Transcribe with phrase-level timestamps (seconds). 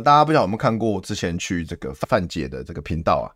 [0.00, 3.28] 大家不知道有没有看过我之前去这个范姐的这个频道啊，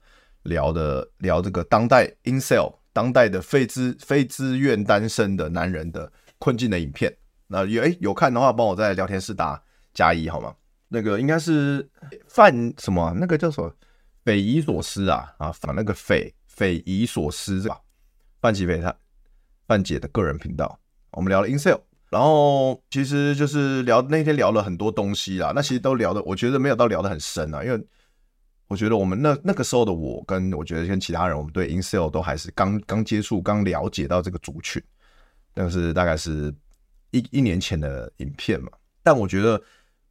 [0.42, 7.14] 聊的聊这个当代 incel 当代的非自非自愿单身的男人的困境的影片。
[7.46, 9.62] 那有哎有看的话，帮我在聊天室打
[9.94, 10.54] 加一好吗？
[10.88, 11.88] 那个应该是
[12.28, 13.74] 范什么、那个叫什么？
[14.24, 17.80] 匪夷所思啊啊，反那个匪匪夷所思是吧？
[18.40, 18.94] 范琪斐他
[19.66, 20.78] 范姐的个人频道，
[21.10, 21.80] 我们聊了 incel。
[22.12, 27.86] 然后其实就是聊那天聊了很多东西啦，那其实都聊的，我觉得没有到聊的很深啊，因为
[28.68, 34.82] 我觉得我们那那个时候的我跟我觉得跟其他人，我们对 incel 都还是刚刚接触、刚了解到这个族群，
[35.54, 36.54] 但是大概是
[37.12, 38.68] 一一年前的影片嘛。
[39.02, 39.58] 但我觉得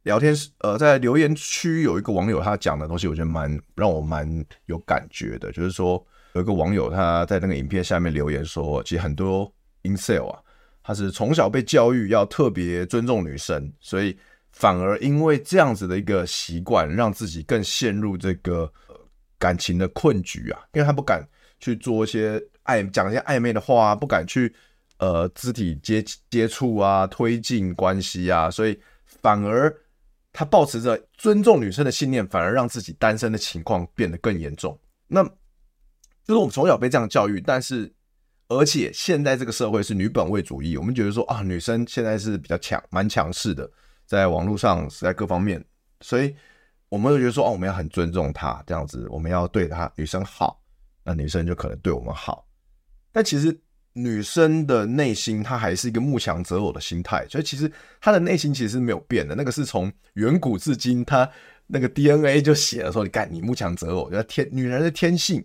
[0.02, 9.48] 聊天室呃，在留言区有一个网友他讲的东西，我觉得蛮让我蛮有感觉的，就是说有一个网友他在那个影片下面留言说，其实很多
[9.84, 10.40] incel 啊。
[10.84, 14.16] 他是从小被教育要特别尊重女生，所以
[14.50, 18.68] 反而因为这样子的一个习惯，让自己更陷入这个
[19.38, 20.60] 感情的困局啊。
[20.72, 21.24] 因为他不敢
[21.60, 24.52] 去做一些暧讲一些暧昧的话啊，不敢去
[24.98, 29.72] 呃肢体接接触啊，推进关系啊，所以反而
[30.32, 34.76] 他抱持着尊重女生的信念，反而让自己单身的情况变得更严重。
[35.06, 37.92] 那就是我们从小被这样教育，但是。
[38.58, 43.70] 而且现在这个社会是女本位主义，我们觉得说啊，女生现在是比较强，蛮强势的，
[44.06, 45.64] 在网络上，在各方面，
[46.00, 46.34] 所以
[46.88, 50.62] 我们会觉得说，哦，我们要很尊重她，这样子，我们要对她女生好，
[51.04, 52.46] 那女生就可能对我们好。
[53.12, 53.58] 但其实
[53.92, 57.70] 女生的内心，她还是一个慕强择偶的心态，所以其实
[58.00, 61.30] 她的内心其实是没有变的，那个是从远古至今，她
[61.66, 65.44] 那个 DNA 就写了说，你看你慕强择偶，叫天女人的天性。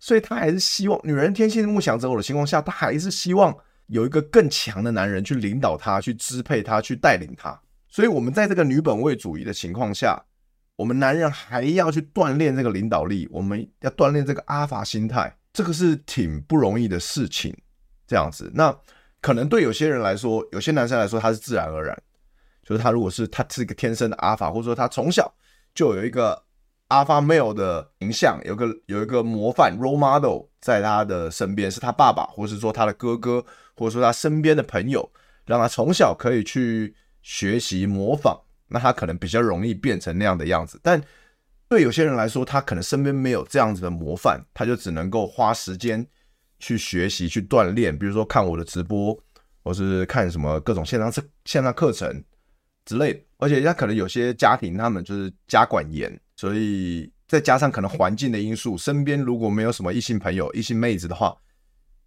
[0.00, 3.56] 所以他还是希望女人天性慕强择偶的情况下，他还是希望
[3.88, 7.60] 有一个更强的男人去领导他、去支配他、去带领他。
[7.88, 10.22] 所以，我们在这个女本位主义的情况下，
[10.76, 17.52] 我们男人还要去锻炼这个领导力，我们要锻炼这个阿法心态，这个是挺不容易的事情。
[18.06, 18.72] 这样子，那
[19.20, 22.02] 可能对有些人来说，有些男生来说，他是自然而然，
[22.62, 25.34] 就是他如果是他是一个天生的阿法，或者说他从小
[25.74, 26.44] 就有一个。
[26.88, 33.44] Alpha male 的形象有个有一个模范 role model 在他的身边，是他爸爸，或是说他的哥哥，
[33.76, 35.10] 或者说他身边的朋友，
[35.44, 40.80] 让他从小可以去学习模仿，那他可能比较容易变成那样的样子。
[40.82, 41.02] 但
[41.68, 46.06] 对有些人来说，他可能身边没有这样子的模范，他就只能够花时间
[46.58, 49.14] 去学习、去锻炼，比如说看我的直播，
[49.62, 52.24] 或是看什么各种线上课线上课程
[52.86, 53.20] 之类的。
[53.36, 56.18] 而且他可能有些家庭，他们就是家管严。
[56.38, 61.36] 所以再加上可能环境的因素，身边如果没有什么异性朋友、异性妹子的话，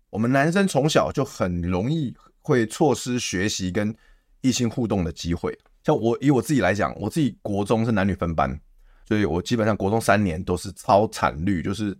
[0.09, 3.93] 我们男生从小就很容易会错失学习跟
[4.39, 5.59] 异性互动的机会。
[5.83, 8.57] 像我以我自己来讲，我自己国中是男女分班，
[9.05, 11.93] 所以我基本上国中三年都是超惨绿，就是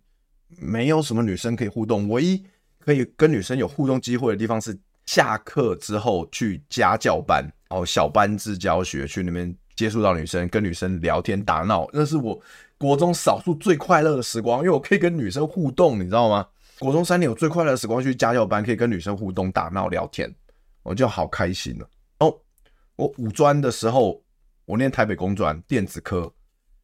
[0.48, 2.08] 没有什么女生可以互动。
[2.08, 2.42] 唯一
[2.80, 9.54] 可以跟女生有互动机会的地方是下课之后去家教班，然后小班制教学去那边。
[9.82, 12.40] 接触到女生，跟女生聊天打闹，那是我
[12.78, 16.48] 国中少数最快乐的时光，因为我可以跟女生互动，你知道吗？
[16.78, 20.32] 国中三年我最快乐的时光，去家教班可以跟女生互动、打闹、聊天，
[20.84, 21.90] 我就好开心了。
[22.20, 22.32] 哦，
[22.96, 24.22] 我五专的时候，
[24.66, 26.32] 我念台北工专电子科，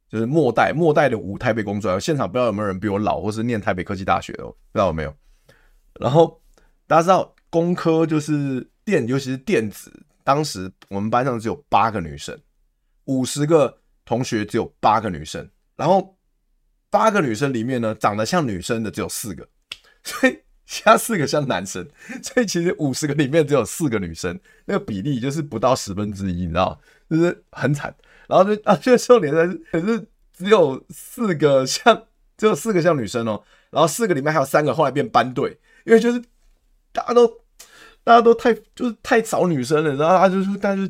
[0.09, 5.13] 就是末代末代的五台北工专，现场不知道有没有人比我老，或是念台北科技大学的，不知道有没有。
[5.99, 6.41] 然后
[6.87, 9.93] 大家知道工科就是电，尤其是电子，
[10.23, 12.35] 当时我们班上只有八个女生。
[13.07, 16.17] 五十个同学只有八个女生，然后
[16.89, 19.47] 八个女生里面呢，长得像女生的只有四个，
[20.03, 21.87] 所以其他四个像男生，
[22.21, 27.95] 所以其实五十个里面只有四个女生，那个比例就是不到十分之一，你知道，就是很惨。
[28.27, 32.03] 然后就啊， 这个重点是，可是只有四个像，
[32.37, 36.21] 只有四个像女生哦，然后四个里面还有三个后来变班队，因为就是
[36.91, 37.27] 大家都
[38.03, 40.81] 大家都太就是太少女生了，然后他就是他就。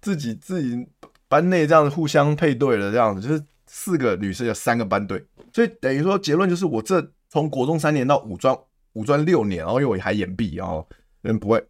[0.00, 0.86] 自己自己
[1.34, 5.20] 班内这样子互相配对了，这样子就是四个女生有三个班队，
[5.52, 8.56] 所以等于说结论就是我这从国中三年到五专
[8.92, 10.86] 五专六年，然后因为我还演毕，哦
[11.22, 11.60] 人不会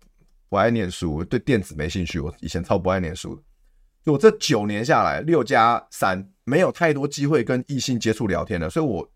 [0.50, 3.42] 不爱念书，对电子没兴趣，我以前超不爱念书，
[4.04, 9.10] 就我这九年下来六加三没有太多机会跟异性接触聊天的，所以我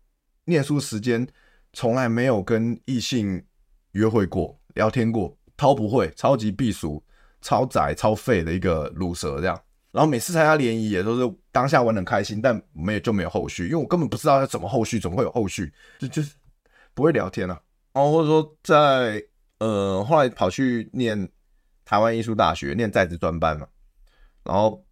[0.45, 1.27] 念书时间
[1.73, 3.43] 从来没有跟异性
[3.91, 7.03] 约会过聊天过，超不会，超级避俗。
[7.41, 9.57] 超宅超废的一个卤蛇这样，
[9.91, 16.35] 然后每次参加联谊也都是当下玩很开心，但没有就没有后续，因为我根本不知道要怎么后续，怎么会有后续，就就是
[16.93, 17.59] 不会聊天啊。
[17.93, 19.23] 然后或者说在
[19.59, 21.29] 呃后来跑去念
[21.85, 23.67] 台湾艺术大学念在职专班嘛，
[24.43, 24.85] 然后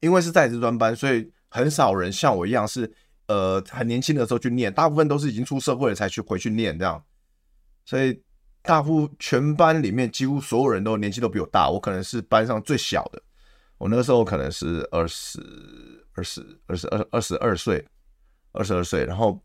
[0.00, 2.92] 因为是在职专班，所以很少人像我一样是
[3.28, 7.02] 呃很年轻的时候去念，大部分都是已经出社会了才去回去念这样，
[7.84, 8.22] 所以。
[8.66, 13.22] 大部全班里面几乎所有人都年纪都比我大，我可能是班上最小的。
[13.78, 15.40] 我那个时候可能是二十
[16.14, 17.84] 二十二十二二十二岁，
[18.52, 19.04] 二十二岁。
[19.04, 19.42] 然后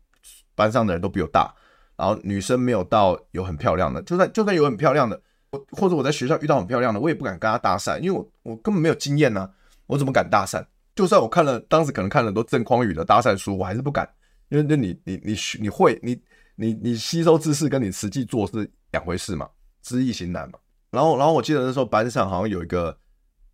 [0.54, 1.54] 班上的人都比我大，
[1.96, 9.50] 然后女生没有到有很漂亮的，就算就算有很漂亮的，我或者我在学校遇到很漂亮的，我也不敢跟她搭讪，因为我我根本没有经验呢、
[9.86, 10.64] 我怎么敢搭讪？
[10.94, 14.08] 就算我看了当时可能看了很多郑匡宇的搭讪书，我还是不敢，
[14.48, 16.20] 因为那你你你你会你
[16.56, 18.70] 你你吸收知识跟你实际做是。
[18.92, 19.48] 两回事嘛，
[19.82, 20.58] 知易行难嘛。
[20.90, 22.98] 然后，然后我记得那时候班上好像有一个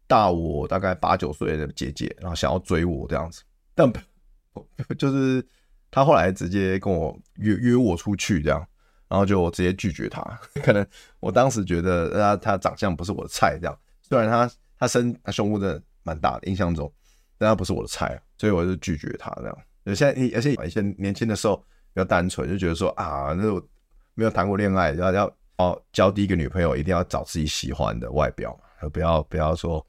[0.06, 3.43] 大我大概八九岁的姐姐，然后想要追我这样子，
[3.75, 3.91] 但
[4.99, 5.47] 就是
[5.91, 8.67] 他后来直接跟我约约我出去这样，
[9.08, 10.23] 然后就我直接拒绝他。
[10.62, 10.87] 可能
[11.20, 16.93] 我当时觉得他他长相不是我的菜这样，虽然他他身他胸部真的蛮大的，印象中，
[17.38, 19.58] 但他不是我的菜，所以我就拒绝他这样。
[19.85, 21.56] 有现在而且以前年轻的时候
[21.93, 23.62] 比较单纯，就觉得说啊那我。
[24.19, 28.58] 没有谈过恋爱，要要哦交第一个女朋友，一定要找自己喜欢的外表，
[28.93, 29.84] 不要不要说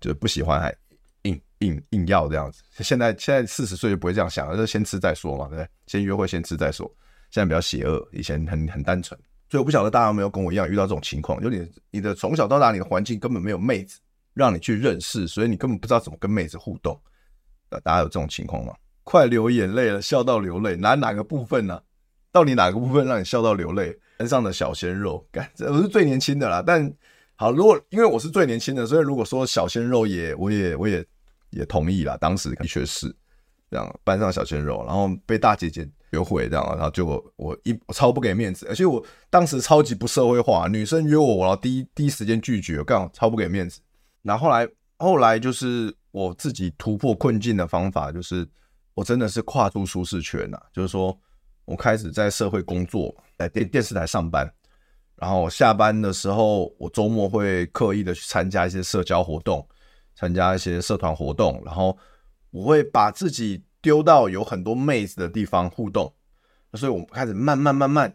[0.00, 0.74] 就不喜欢还
[1.22, 2.62] 硬硬硬要这样子。
[2.78, 5.68] 现在现在四十岁就不会这样想了，就先吃再说嘛，对不对？
[5.86, 6.90] 先约会先吃再说。
[7.30, 9.18] 现在比较邪恶，以前很很单纯。
[9.48, 13.98] 所以我不晓得大家有没有跟我一样遇到这种情况，就你你的从小到大你的环境根本没有妹子
[14.32, 16.98] 让你去认识，所以你根本不知道怎么跟妹子互动。
[17.70, 18.74] 呃，大家有这种情况吗？
[19.02, 21.80] 快流眼泪了，笑到流泪，哪哪个部分呢、
[22.30, 23.96] 到底哪个部分让你笑到流泪？
[24.18, 26.62] 身上的小鲜肉，干，这我是最年轻的啦。
[26.64, 26.92] 但
[27.40, 31.02] 好，如果因为我是最年轻的，所以如果说小鲜肉也，我也我也
[31.48, 32.14] 也同意啦。
[32.18, 33.08] 当时的确是
[33.70, 43.80] 这样，班上小鲜肉，然后被大姐姐约会这样，然后结果我一超不给面子，而且我当时超级不社会化，女生约我，我要第一第一时间拒绝，干超不给面子。
[44.20, 48.46] 然后来后来就是我自己突破困境的方法，就是
[48.92, 51.18] 我真的是跨出舒适圈呐，就是说。
[51.66, 54.52] 我开始在社会工作，在电电视台上班，
[55.20, 59.64] 然后下班的时候，我周末会刻意的去参加一些社交活动，
[60.14, 61.96] 参加一些社团活动，然后
[62.50, 66.10] 我会把自己丢到有很多妹子的地方互动，
[66.72, 68.08] 所以我开始慢慢慢慢，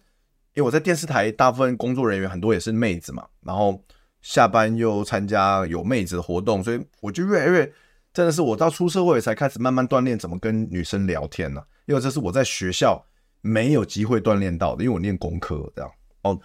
[0.55, 3.79] 因为我在电视台大部分工作人员很多也是妹子嘛，然后
[4.21, 7.71] 下班又参加有妹子的活动，所以我就越来越
[8.11, 13.05] 真的是我到出社会才开始慢慢锻炼怎么跟女生聊天呢，因为这是我在学校。
[13.47, 15.91] 没有机会锻炼到的，因为我念工科这样
[16.23, 16.35] 哦，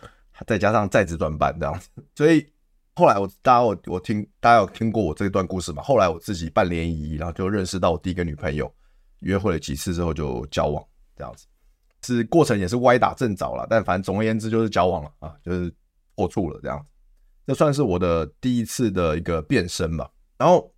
[0.46, 2.46] 再加上在职转班这样子， 所以
[2.94, 5.82] 后来我大家我我听大家有听过我这段故事嘛？
[5.82, 8.72] 后来我自己办联谊，然后就认识到我第一个女朋友，
[9.20, 10.84] 约会了几次之后就交往
[11.16, 11.46] 这样子，
[12.02, 15.72] 是过程也是歪打正着了，但反正总而言之就是交往了啊，就是
[16.14, 16.86] 破处了这样子，
[17.46, 20.10] 这算是我的第一次的一个变身吧。
[20.36, 20.72] 然后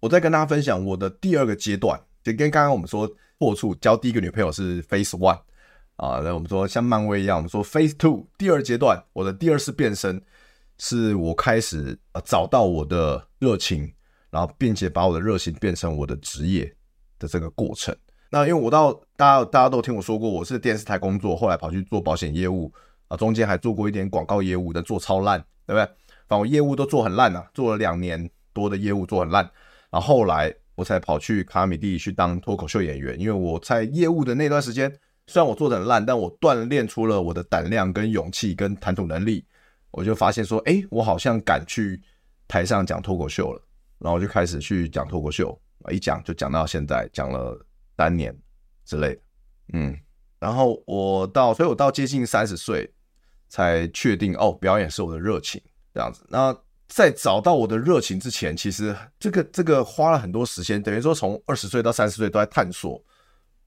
[0.00, 5.40] 我再跟大家分享我的第二个阶段，就跟刚刚我们说破处交第一个女朋友是 Phase One。
[6.02, 10.20] 啊，那我们说像漫威一样，我们说 Phase Two 第二阶段，我的第二次变身，
[10.76, 13.88] 是我开始呃找到我的热情，
[14.28, 16.74] 然后并且把我的热情变成我的职业
[17.20, 17.96] 的这个过程。
[18.32, 22.72] 那因为我到大家大家都听我说过，我是电视台工作，后来跑去做保险业务
[23.06, 25.84] 啊，中间还做过一点广告业务，但做超烂，对不对？
[26.26, 29.48] 反正我业务都做很烂啊，做了两年多的业务做很烂，
[29.88, 34.92] 然后后来我才跑去卡米蒂去当脱口秀演员，因为我在业务的那段时间。
[35.26, 39.44] 虽然我做的很烂，但我锻炼出了我的胆量、跟勇气、跟谈吐能力。
[39.90, 42.00] 我就发现说，哎，我好像敢去
[42.48, 43.62] 台上讲脱口秀了。
[43.98, 45.56] 然后我就开始去讲脱口秀，
[45.90, 47.56] 一讲就讲到现在，讲了
[47.96, 48.36] 三年
[48.84, 49.20] 之类的。
[49.74, 49.96] 嗯，
[50.40, 52.92] 然后我到，所以我到接近三十岁
[53.48, 55.62] 才确定，哦，表演是我的热情，
[55.94, 56.26] 这样子。
[56.28, 56.56] 那
[56.88, 63.02] 在找到我的热情之前，其实这个这个花了很多时间，等于说从二十岁到三十岁都在探索。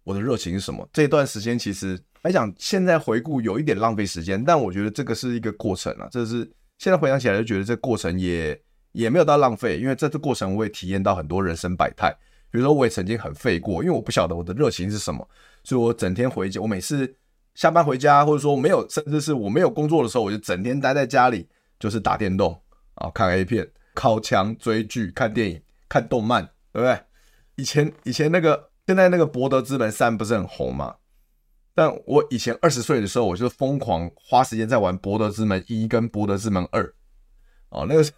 [0.06, 0.88] 我的热情是什么？
[0.94, 6.08] 这段时间其实来讲，现在回顾有一点浪费时间，但我觉得这个是一个过程啊。
[6.10, 8.58] 这是现在回想起来就觉得这过程也
[8.94, 12.16] 也没有到浪费，因为在这过程我也体验到很多人生百态。
[12.52, 15.28] 比如说，我也曾经很废过，因为我不晓得我的热情是什么，
[15.64, 17.14] 所以我整天回家，我每次
[17.54, 22.58] 下班回家，或者说没有，甚至是我没有工作的时候，我就整天待在家里，就是打电动
[22.94, 26.98] 啊，看 A 片、靠枪、追剧、看电影、看动漫，对不对？
[27.58, 30.96] 以前以前那个，现在那个《博德之门三》不是很红吗？
[31.74, 36.84] 但我以前二十岁的时候，我就疯狂花时间在玩《博德之门一》跟《博德之门二》
[37.70, 38.12] 哦，那个是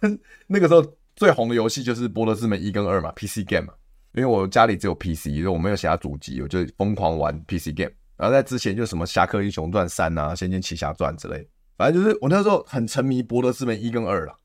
[0.46, 0.84] 那个时候
[1.16, 3.74] 最红的游戏就是《博德之门一》跟二嘛，PC game 嘛。
[4.14, 7.92] 因为我家里只有 PC，所以我没有其他主机，我就疯狂玩 PC game。
[8.16, 14.36] 然后在之前就什么《侠客英雄传三》啊，《仙剑奇侠传》之类，反正就是我那时候很沉迷《博德之门一》跟二了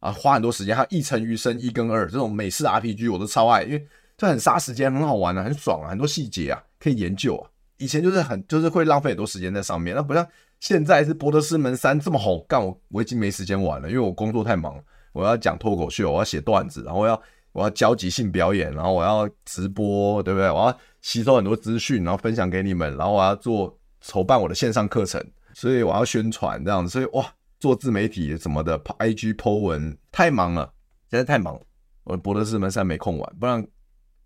[0.00, 0.74] 啊，花很多时间。
[0.74, 3.86] 还有《一城余生一》跟二这种美式 RPG 我都超爱，因为
[4.18, 7.48] 这很杀时间，很好玩啊，很爽啊，很多细节啊可以研究啊。
[7.78, 10.28] 以前就是很就是会浪费很多时间在上面，那不像
[10.60, 14.82] 现在是《博德斯门三》这么红，干我我已经没时间玩了，因为我工作太忙了，
[15.12, 17.18] 我要讲脱口秀，我要写段子，然后我要。
[17.52, 20.48] 我要交集性表演，然后我要直播，对不对？
[20.48, 25.20] 我要吸收很多资讯，然后分享给你们，然后我要做筹办我的线上课程，
[25.54, 27.26] 所以我要宣传这样子，所以哇，
[27.58, 30.70] 做自媒体什么的，IG po 文太忙了，
[31.10, 31.60] 现在太忙了。
[32.04, 33.66] 我博德斯门三没空玩，不然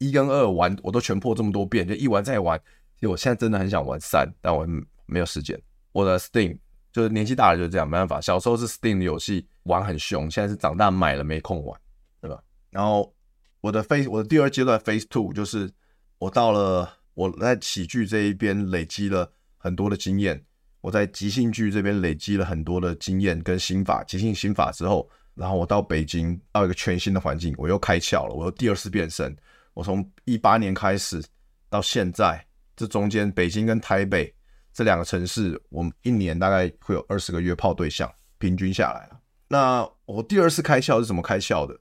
[0.08, 2.60] 一跟二玩我都全破这么多遍，就一玩再玩。
[2.96, 4.66] 其实我现在真的很想玩三，但我
[5.06, 5.60] 没有时间。
[5.92, 6.58] 我的 Steam
[6.92, 8.20] 就是年纪大了就这样，没办法。
[8.20, 11.80] 小时候是 Steam 的游戏玩很凶，现在是长大买了没空玩，
[12.20, 12.42] 对吧？
[12.70, 13.14] 然后。
[13.62, 15.70] 我的 Face，我的第二阶段 Face two 就是
[16.18, 20.44] 我到了我在喜剧这一边累积了很多的经验，
[20.80, 29.32] 我在即兴剧这边累积了很多的经验跟心法，即兴心法之后，然后我到北京到一个全新的环境，我又开窍了，我又第二次变身。
[29.74, 31.22] 我从一八年开始
[31.68, 34.34] 到现在，这中间北京跟台北
[34.72, 39.08] 这两个城市，我们一年大概会有二十个约炮对象，平均下来。
[39.48, 41.78] 那我第二次开窍是怎么开窍的？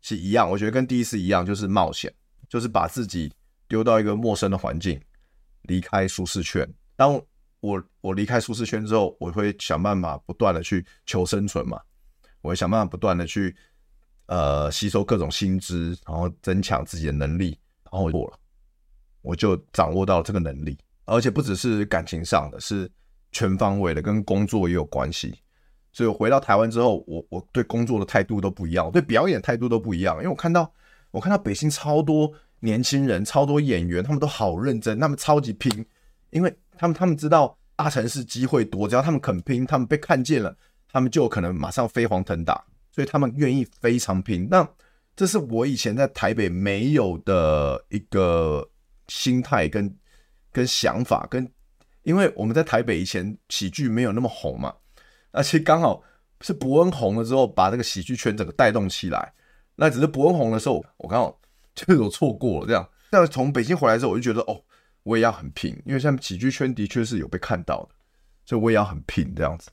[0.00, 2.12] 是一样，我觉得跟第一次一样，就是冒险，
[2.48, 3.32] 就是把自己
[3.66, 5.00] 丢到一个陌生的环境，
[5.62, 6.68] 离开舒适圈。
[6.94, 7.20] 当
[7.60, 11.80] 我我离开舒适圈之后，我会想办法不断的去求生存嘛，
[12.40, 13.56] 我会想办法不断的去
[14.26, 17.58] 呃吸收各种新知，然后增强自己的能力，
[17.90, 18.38] 然后过了，
[19.22, 22.90] 我就掌握到这个能力，而且不只是感情上的，是
[23.32, 25.34] 全方位的，跟工作也有关系。
[25.92, 30.16] 所以我回到台湾之后，我我对工作的态度都不一样，对表演态度都不一样。
[30.16, 30.70] 因为我看到，
[31.10, 32.30] 我看到北京超多
[32.60, 35.86] 年轻人，超多演员，他们都好认真，他们超级拼，
[36.30, 40.54] 因为他们他们知道大城市机会多，只要他们肯拼，他们被看见了，
[40.92, 42.62] 他们就有可能马上飞黄腾达，
[42.96, 44.48] 所以他们愿意非常拼。
[44.50, 44.66] 那
[45.14, 48.66] 这是我以前在台北没有的一个
[49.08, 49.94] 心态跟
[50.50, 51.46] 跟想法，跟
[52.04, 54.74] 因为我们在台北以前喜剧没有那么红嘛。
[55.32, 56.02] 而且刚好
[56.40, 59.34] 是伯恩红了之后，把这个喜剧圈整个带动起来。
[59.74, 61.38] 那只是伯恩红的时候，我刚好
[61.74, 62.88] 就有错过了这样。
[63.10, 64.64] 但从北京回来之后，我就觉得哦，
[65.02, 67.94] 我也要很拼，因为像喜剧圈的确是有被看到的，
[68.46, 69.68] 所以我也要很拼这样子。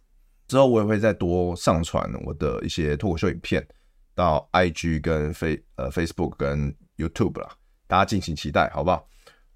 [0.53, 3.67] 之后我也会再多上传我的一些脱口秀影片
[4.13, 7.50] 到 IG 跟 Face 呃 Facebook 跟 YouTube 啦，
[7.88, 9.03] 大家敬请期待，好不好？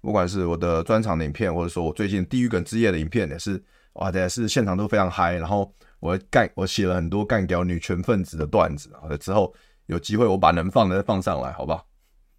[0.00, 3.62] 不管是我的专场的影片，或者说我最近地狱梗之夜的影片，也是
[3.92, 5.72] 哇，也是现场都非常嗨，然后。
[6.00, 9.52] 我干，我写了很多干掉女权分子的段子，好的，之后
[9.86, 11.84] 有机会我把能放的再放上来，好不好？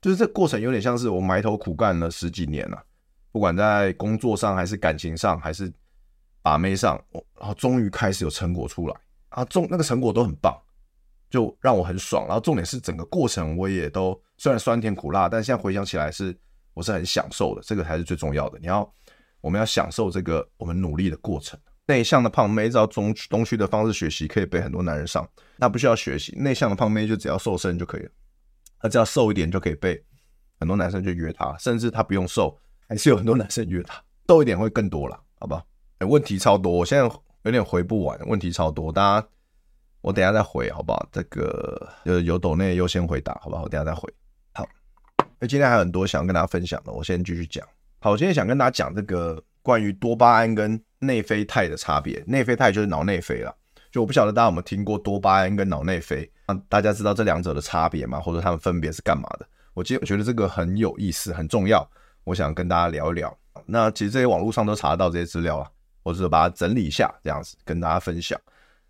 [0.01, 2.81] 就是这过程有点像是我埋头苦干了十几年了，
[3.33, 5.69] 不管在工作上还是感情上还是
[6.41, 7.01] 把妹上，
[7.39, 8.95] 然后终于开始有成果出来
[9.29, 10.57] 啊，重那个成果都很棒，
[11.29, 12.25] 就让我很爽。
[12.25, 16.37] 然后重点是整个过程我也都虽然酸甜苦辣，但现在回想起来是
[16.73, 18.57] 我是很享受的，这个才是最重要的。
[18.59, 18.89] 你要
[19.41, 21.59] 我们要享受这个我们努力的过程。
[21.87, 25.27] 内向的胖妹照中东区的方式学习，可以被很多男人上。
[25.57, 28.11] 那不需要学习，内向的胖妹就只要瘦身就可以了。
[28.79, 29.99] 她只要瘦一点就可以被
[30.59, 32.55] 很多男生去约她，甚至她不用瘦，
[32.87, 33.99] 还是有很多男生约她。
[34.27, 35.65] 瘦一点会更多了，好不好
[36.07, 37.03] 问题超多，我现在
[37.43, 38.91] 有点回不完，问题超多。
[38.91, 39.27] 大家，
[40.01, 41.07] 我等下再回，好不好？
[41.11, 43.63] 这个有有抖内优先回答，好不好？
[43.63, 44.09] 我等下再回。
[44.53, 44.67] 好，
[45.39, 47.67] 那今天还有很多想要跟大家分享的，我先继续讲。
[47.99, 53.53] 好，我今天想跟大家讲这个关于多巴胺跟内啡肽的差别，内啡肽就是脑内啡了。
[53.91, 58.19] 就我不晓得大家有没有听过多巴胺跟脑内啡，那大家知道这两者的差别吗？
[58.21, 59.45] 或者他们分别是干嘛的？
[59.73, 61.85] 我今天觉得这个很有意思，很重要，
[62.23, 63.35] 我想跟大家聊一聊。
[63.65, 65.69] 那其实这些网络上都查得到这些资料啊，
[66.03, 68.39] 或者把它整理一下，这样子跟大家分享。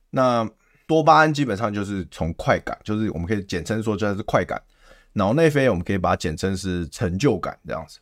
[0.10, 0.50] 那
[0.88, 4.62] 多巴胺基本上就是从快感，就是我们可以简称说这是快感。
[5.14, 8.00] 脑内啡我们可以把它简称是成就感，这样子。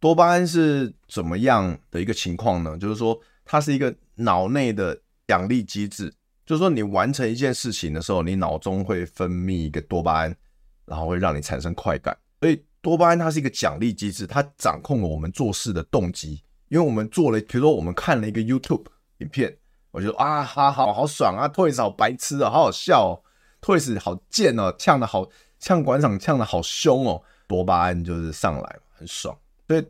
[0.00, 2.76] 多巴胺是怎么样的一个情况呢？
[2.78, 3.20] 就是说。
[3.48, 6.12] 它是一个脑内的奖励机制，
[6.44, 10.36] 就是说你完成一件事情的时候，你脑中会分泌一个多巴胺，
[10.84, 12.18] 然后会让你产生快感。
[12.40, 16.42] 所以多巴胺它是一个奖励机制，它掌控了我们做事的动机。
[16.68, 18.86] 因为我们做了，比如说我们看了一个 YouTube
[19.18, 19.56] 影片，
[19.92, 23.22] 我觉得啊，好好好爽啊，Toys 好白痴啊，好好笑哦
[23.60, 29.36] ，Toys 好贱哦，呛的好，呛馆长呛的好凶哦，多巴胺就是上来很爽。
[29.68, 29.86] 所以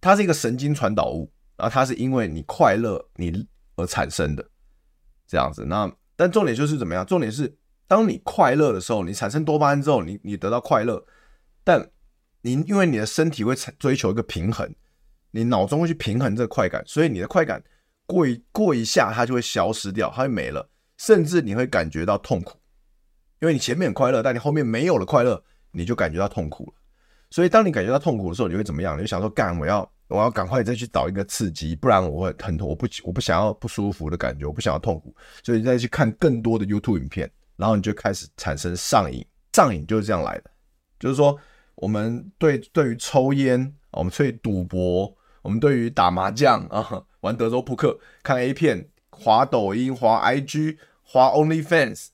[0.00, 3.46] 它是一个神经传导物，然后它是因为你快乐你
[3.76, 4.46] 而产生的
[5.26, 5.64] 这样子。
[5.64, 7.04] 那但重点就是怎么样？
[7.06, 7.56] 重点是
[7.88, 11.04] 当你快乐的时候，你产生多巴胺之后，你你得到快乐，
[11.64, 11.90] 但
[12.42, 14.74] 你因为你的身体会追求一个平衡。
[15.36, 17.60] 你脑中会去平衡这个快感，所以你的快感
[18.06, 22.56] 过一过一下，它就会消失掉，它会没了，甚至你会感觉到痛苦，
[23.40, 26.74] 因为你前面很快乐，但你后面没有了快乐，你就感觉到痛苦了。
[27.30, 28.96] 所以当你感觉到痛苦的时候，你会怎么样？
[28.96, 35.12] 你就想说，干，我要我要赶快再去找一个刺激，不然我会很我不我不想要不舒服的感觉，我不想要痛苦，
[35.42, 40.50] 所以你再去看更多的 YouTube 影片，然后你就开始产生上瘾，上瘾就是这样来的，
[41.00, 41.36] 就是说
[41.74, 45.12] 我们对对于抽烟，我们对赌博。
[45.44, 52.06] 我们对于打麻将啊、玩德州扑克、看 A 片、滑抖音、滑 IG、滑 OnlyFans、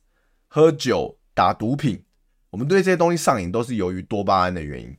[0.49, 2.02] 喝酒、打毒品，
[2.50, 4.96] 我们对这些东西上瘾，都是由于多巴胺的原因。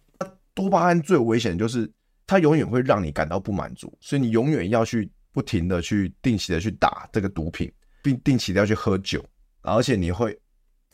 [0.54, 1.92] 多巴胺最危险的就是
[2.26, 7.70] 它永远会让你感到不满足，所以你永远要去不停的去定期的去打这个毒品，
[8.02, 9.22] 并定期的要去喝酒，
[9.62, 10.40] 而且你会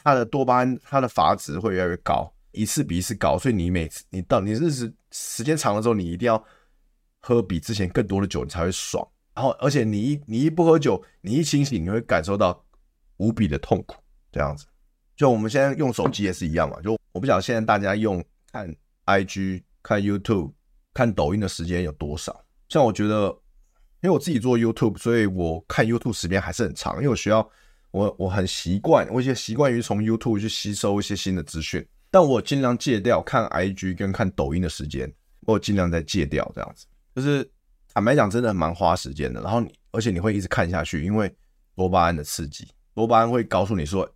[0.04, 6.44] 它的多巴胺它的阀值会越来越高，一次比一次高，所以你每次你到你日子时间长了之后，你一定要。
[7.28, 9.06] 喝比之前更多的酒，你才会爽。
[9.36, 12.66] 然后，而且你一你一不喝酒，你一清醒，你会感受到
[13.18, 13.98] 无比的痛苦。
[14.32, 14.66] 这样子，
[15.14, 16.80] 就我们现在用手机也是一样嘛。
[16.82, 18.74] 就我不晓得现在大家用看
[19.06, 20.54] IG、看 YouTube、
[20.94, 22.46] 看抖音的时间有多少。
[22.70, 23.28] 像我觉得，
[24.02, 26.96] 因为我自己做 YouTube，所以我看 YouTube 时间还是很长。
[26.96, 27.46] 因为我需要，
[27.92, 31.86] 我我很习惯，我也习惯于从 YouTube 去吸收一些新的资讯。
[32.10, 36.86] 但我尽量戒掉看 IG 跟看抖音的时间，我尽量在戒掉这样子。
[37.18, 37.44] 就是
[37.92, 39.42] 坦白讲，真的蛮花时间的。
[39.42, 41.36] 然后你，而且你会一直看下去，因为
[41.76, 44.08] 多巴胺的刺激，多巴胺会告诉你说，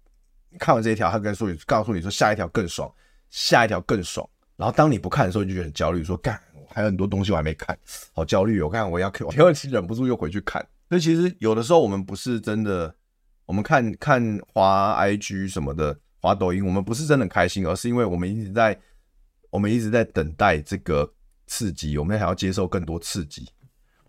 [0.60, 2.88] 看完这一条，他跟说你告诉你说下一条更爽，
[3.32, 4.30] 下一条更爽。
[4.56, 7.76] 然后当你不看的时候，你就觉得很焦虑，说干，还有很多东西我还没看，
[8.14, 8.62] 好焦虑。
[8.62, 10.64] 我看我要看，我其实 忍不住又回去看。
[10.88, 12.94] 所以其实有的时候我们不是真的，
[13.48, 18.80] 我们看看滑 IG 什么的，滑抖音，我们不是真的开心，而是因为我们一直在，
[19.50, 21.12] 我们一直在等待这个。
[21.52, 23.46] 刺激，我们还要接受更多刺激，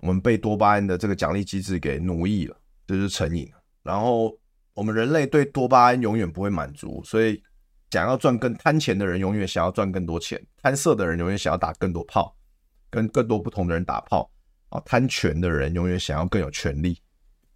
[0.01, 3.51] 我们被多巴胺的这个奖励机制给奴役了，这就是成瘾。
[3.83, 4.39] 然后
[4.75, 7.43] 我们人类对多巴胺永远不会满足，所以
[7.91, 12.33] 想要赚更贪钱的人永远想要赚更多钱，贪色的人永远想要打更多炮，
[12.89, 14.31] 跟更多不同的人打炮
[14.69, 16.97] 啊，贪权的人永远想要更有权力，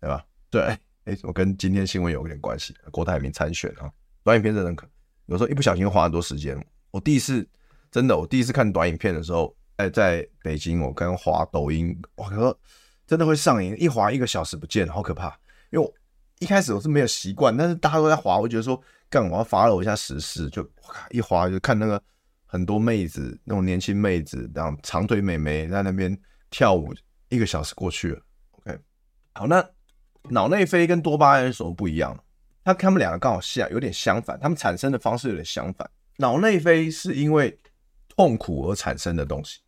[0.01, 0.27] 对吧？
[0.51, 0.62] 对，
[1.05, 3.88] 哎，我跟今天新闻有一点关系，郭台铭参选啊，
[4.25, 4.85] 短影片真的可，
[5.27, 6.61] 有时候一不小心花很多时间。
[6.90, 7.49] 我第一次
[7.92, 9.56] 真的，我第一次看短影片的时候。
[9.76, 12.58] 在在北京，我刚滑抖音，我说
[13.06, 15.28] 真的会上瘾，一滑一个小时不见，好可怕。
[15.70, 15.92] 因为我
[16.38, 20.66] 一开始我是没有习惯，但是大家都在滑，我觉得说干，我要发了我一下时事，就
[21.10, 22.02] 一滑就看那个
[22.46, 26.18] 很多妹子，那种年轻妹子，然后长腿美眉在那边
[26.50, 26.94] 跳舞，
[27.28, 28.20] 一个小时过去了。
[28.52, 28.78] OK，
[29.34, 29.62] 好，那
[30.30, 32.18] 脑内啡跟多巴胺有什么不一样？
[32.64, 35.88] 它他们两个刚好像有点相反，它们产生的方式有点相反。
[36.16, 37.56] 脑内啡是因为
[38.08, 39.60] 痛苦而产生的东西。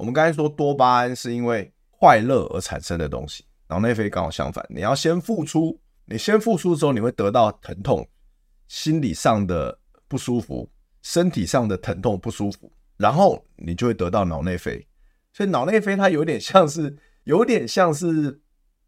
[0.00, 4.64] 我们刚才说多巴胺是因为快乐而产生的东西，脑内啡刚好相反。
[4.70, 8.08] 你要先付出，你先付出之后，你会得到疼痛，
[8.66, 10.66] 心理上的不舒服，
[11.02, 14.88] 身体上的疼痛不舒服，然后你就会得到脑内啡。
[15.34, 18.40] 所以脑内啡它有点像是，有点像是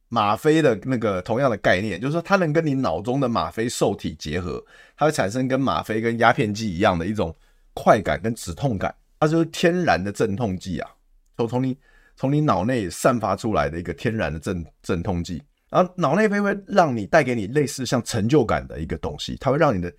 [0.08, 4.64] 吗啡的那个同样的概念，就是说它能跟你脑中的吗啡受体结合，
[4.96, 7.36] 它会产生跟吗啡跟鸦片剂一样的一种
[7.74, 10.90] 快感跟止痛感，它就是天然的镇痛剂啊。
[11.36, 11.78] 从从你
[12.16, 19.92] 从你脑内散发出来的一个天然的镇镇痛剂，然后脑内啡会让你带给你类似像成就感的一个东西，它会让你的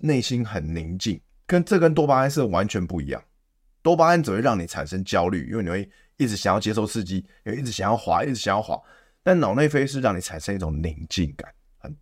[0.00, 3.22] 内心很宁静，跟这跟多巴胺是完全不一样。
[3.82, 8.76] 多巴胺只会让你产生焦虑，因为你会一直想要接受刺激，也一直想要滑，一直想要滑。
[9.22, 11.48] 但脑内啡是让你产生一种宁静感，
[11.78, 11.96] 很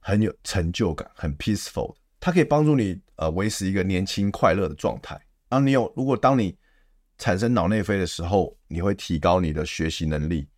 [0.00, 1.94] 很有成就感，很 peaceful。
[2.18, 5.14] 它可以帮助你呃维持一个年轻快乐的状态。
[5.48, 6.56] 然后你有如果当你
[7.22, 10.48] 产生脑内啡的时候，你会提高你的学习能力、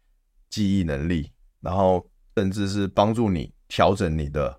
[0.48, 4.59] 记忆能力，然后甚至是帮助你调整你的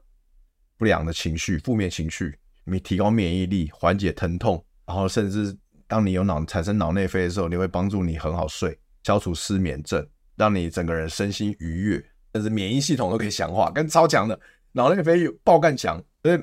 [0.77, 14.39] 不良的情绪、负面情绪，你提高免疫力、缓解疼痛，然后甚至当你有脑产生脑内啡的时候，你会帮助你很好睡，消除失眠症，让你整个人身心愉悦，甚至免疫系统都可以强化，跟超强的
[14.73, 15.99] 脑内啡爆干强。
[16.21, 16.39] 所以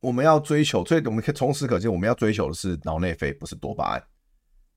[0.00, 4.02] 我们要追求，所以我们可以从此可见，我们要追求的是脑内啡，不是多巴胺。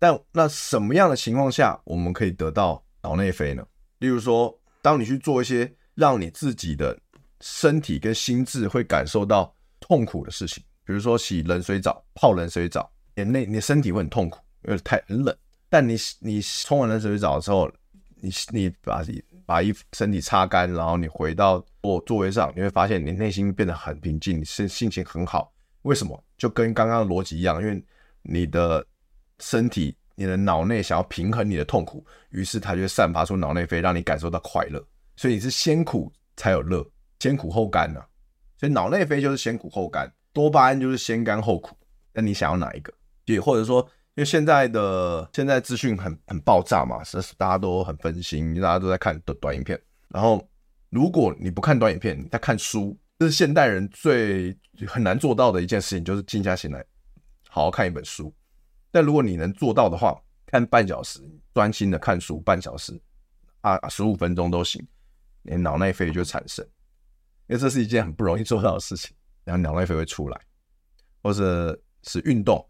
[0.01, 3.63] 但那什么样的情况下我们可以得到脑内啡呢？
[3.99, 6.99] 例如说，当你去做一些让你自己的
[7.39, 15.37] 身体跟心智会感受到痛苦的事情，比如说洗冷水澡、泡冷水澡，你内你身体会很痛苦，因为太很冷。
[15.69, 17.71] 但你你冲完冷水澡的时候，
[18.15, 25.53] 你你把你把衣服身体擦干，然后你回到座座位上，你会发现你内心变得很平静，你心心情很好。
[25.83, 26.23] 为什么？
[26.39, 27.85] 就跟刚刚的逻辑一样，因为
[28.23, 28.83] 你的。
[29.41, 34.81] 身体，你的脑内想要平衡你的痛苦，于是它就会散发出脑内啡，让你感受到快乐。
[35.17, 36.85] 所以你是先苦才有乐，
[37.19, 38.07] 先苦后甘呢、啊。
[38.57, 41.75] 所以脑内啡就是先苦后甘，多巴胺就是先甘后苦。
[42.13, 42.93] 那你想要哪一个？
[43.25, 43.81] 也或者说，
[44.15, 49.79] 因为现在的现在资讯很很爆炸嘛，是大家都很分心，大家都在看短短影片。
[50.09, 50.45] 然后，
[50.89, 54.55] 如果你不看短影片，你在看书，这是现代人最
[54.87, 56.83] 很难做到的一件事情，就是静下心来，
[57.49, 58.33] 好好看一本书。
[58.91, 61.21] 但如果你能做到的话，看半小时，
[61.53, 63.01] 专心的看书半小时，
[63.61, 64.85] 啊，十五分钟都行，
[65.43, 66.65] 你脑内啡就产生，
[67.47, 70.41] 因为这是一件很不容易做到的事情，然后脑内啡会出来，
[71.23, 72.67] 或者是运动，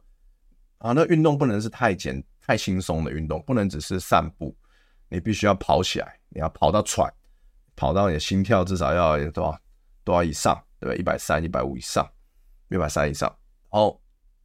[0.78, 4.56] 啊，那运动不能是太简太轻松的运动，不能只是散步，
[5.10, 7.12] 你必须要跑起来，你要跑到喘，
[7.76, 9.60] 跑到你的心跳至少要多少
[10.04, 11.00] 多少以上，对不对？
[11.00, 12.08] 一百三、一百五以上，
[12.70, 13.36] 一百三以上，
[13.70, 13.98] 哦。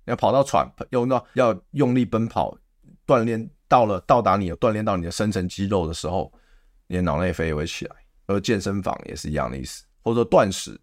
[0.07, 2.57] 要跑到喘，用到要用力奔跑，
[3.07, 6.33] 锻炼到了到达你有锻炼到你的深层肌肉的时候，
[6.87, 7.97] 你的脑内啡也会起来。
[8.29, 10.77] 而健身房也是一样的意思，或者说断食，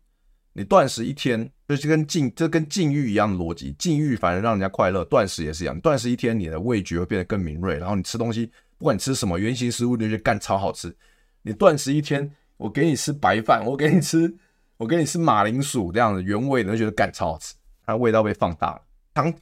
[0.53, 10.95] 你断食一天，就是跟禁这跟禁欲一样的逻辑，禁欲反而让人家快乐，断食也是一样，断食一天，你的味觉会变得更敏锐，然后你吃东西，不管你吃什么原型食物，你就觉得干超好吃。
[11.41, 14.33] 你断食一天，我给你吃白饭，我给你吃，
[14.77, 17.53] 我给你吃马铃薯这样的原味的，你就觉得干超好吃，
[17.85, 18.81] 它味道被放大了。
[19.13, 19.33] 长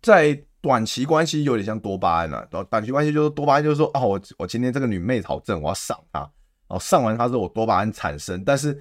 [0.00, 6.30] 在短期关系有点像多巴胺啊，短短期关系就是多巴胺，就是说哦，我我今天这个女妹好正，我要上她，然
[6.70, 8.76] 后上完她之后我多巴胺产生，但是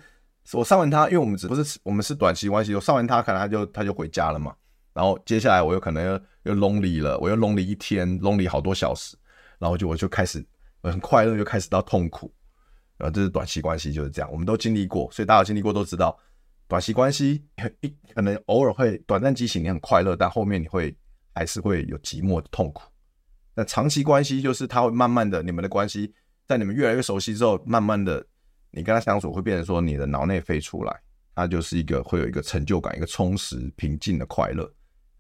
[0.54, 4.56] 我上完她，因为我们只不是我们是短期关系，我上完她可能她就她就回家了嘛，
[4.94, 6.04] 然后接下来我又可能
[6.44, 9.16] 又又 lonely 了，我又 lonely 一天，lonely 好多小时，
[9.60, 10.44] 然后就我就开始
[10.82, 12.34] 很快乐，就开始到痛苦，
[12.98, 16.18] 然后这是短期关系就是这样，我们都经历过，所以大家经历过都知道。
[16.68, 17.46] 短期关系
[17.82, 20.96] 一可能偶尔会短暂激情，你很快乐，但后面你会
[21.34, 22.84] 还是会有寂寞的痛苦。
[23.54, 26.14] 那长期关系就是它会慢慢的，你们的关系
[26.48, 28.26] 在你们越来越熟悉之后，慢慢的
[28.72, 31.02] 你跟他相处会变成说你的脑内飞出来，
[31.36, 34.70] 它就是一个会有一个成就感、一个充实、平静的快乐。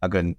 [0.02, 0.36] 它跟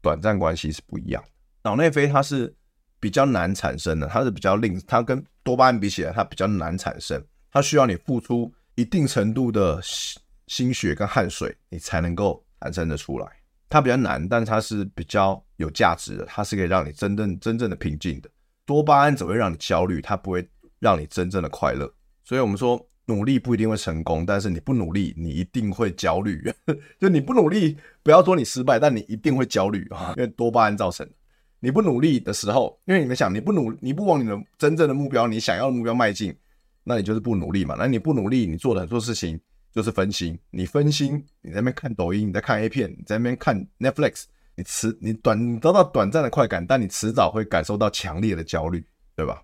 [0.00, 1.28] 短暂关系是不一样的。
[1.62, 2.52] 脑内飞它是
[2.98, 9.80] 比较难产生的，它是比较令它跟多巴胺比起来，它比较难产生，它需要你付出一定程度的。
[9.82, 13.26] 心心血跟汗水，你才能够产生的出来。
[13.70, 16.26] 它比较难，但它是比较有价值的。
[16.26, 18.28] 它是可以让你真正真正的平静的。
[18.66, 20.46] 多巴胺只会让你焦虑，它不会
[20.78, 21.90] 让你真正的快乐。
[22.22, 26.52] 所以我们说，努力不一定会成功，但是你不努力，你一定会焦虑。
[27.00, 31.12] 就你不努力，不要说你失败，但你一定会焦虑啊，因为多巴胺造成的。
[31.60, 36.36] 你不努力的时候，因为你们想，你不努，你不往你的真正的目标，你想要的目标迈进，
[36.84, 37.74] 那你就是不努力嘛。
[37.78, 39.40] 那你不努力，你做的很多事情。
[39.74, 49.42] 就是分心，你分心，你在那边看抖音，你在看 A 片，你在那边看 Netflix，你迟你短你得到短暂的快感，但你迟早会感受到强烈的焦虑，对吧？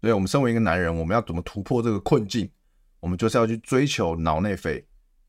[0.00, 2.50] 所以，我们身为一个男人，我们要怎么突破这个困境？
[3.00, 4.82] 我们就是要去追求脑内啡，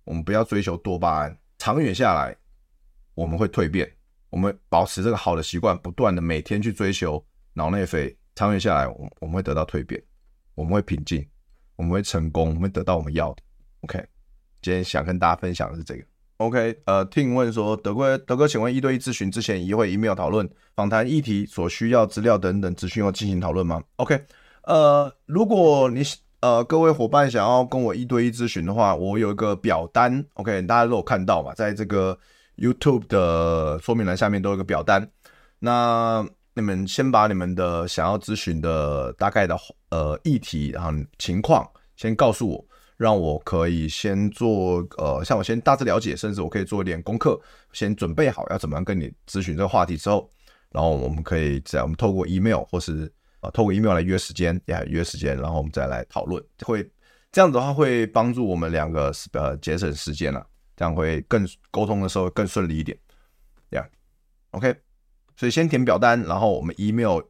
[0.05, 1.37] 我们不要追求多巴胺。
[1.57, 2.33] 长远下来，
[3.15, 3.91] 我们会蜕变。
[4.29, 10.01] 我们保持这个好的习惯，不断的每天去追求脑内啡，长远下来，我我们会得到蜕变，
[10.55, 11.27] 我们会平静，
[11.77, 13.37] 我们会成功，我们会得到我们要的。
[13.81, 14.05] OK。
[14.59, 16.03] 今天想跟大家分享的是这个
[16.37, 24.19] ，OK，呃，听问说，德哥，德哥，请问一对一咨询之前一会 email 讨论访谈议题所需要资料等等资讯要进行讨论吗？OK，
[24.63, 26.01] 呃，如果你
[26.41, 32.17] 呃各位伙伴想要跟我一对一咨询的话，我有一个表单，OK，大家都有看到嘛，在这个
[32.57, 35.07] YouTube 的说明栏下面都有一个表单，
[35.59, 39.55] 那你们先把你们的想要咨询的大概的
[39.91, 41.65] 呃议题然后情况
[41.95, 42.65] 先告诉我。
[42.97, 47.39] 让我可以先做，呃，像我先大致了解，甚至我可以做一点功课，
[47.71, 50.27] 先准备好要怎么样跟你咨询这个话题之后，
[50.71, 53.07] 然后我们可以在我们透过 email 或是
[53.41, 56.83] 呃透过 email 来约时间，也约时间，然后我们再来讨论，会
[57.31, 60.43] 这样子的话会帮助我们两个呃节省时间了，
[60.75, 62.97] 这样会更沟通的时候更顺利一点，
[63.69, 63.87] 这样
[64.49, 64.75] ，OK，
[65.37, 67.21] 所以先填表单，然后我们 email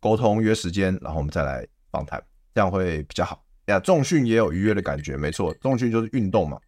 [0.00, 2.22] 沟通约时间，然后我们再来访谈，
[2.54, 3.42] 这样会比较好。
[3.66, 6.58] 呀，重训也有愉悦的感觉，没错，重训就是运动嘛，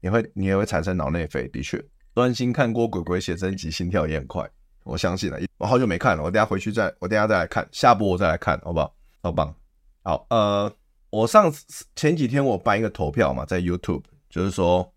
[0.00, 1.82] 你会你也会产生脑内啡，的确。
[2.14, 4.46] 专心看过《鬼鬼写真集》，心跳也很快，
[4.84, 5.38] 我相信了。
[5.56, 8.94] 我好久没看了，我等下回去再，我等下再来看，下播我再来看，好不好？
[9.22, 9.54] 好棒。
[10.02, 10.70] 好，呃，
[11.08, 14.92] 我上次前几天我办一个投票嘛，在 YouTube，就是说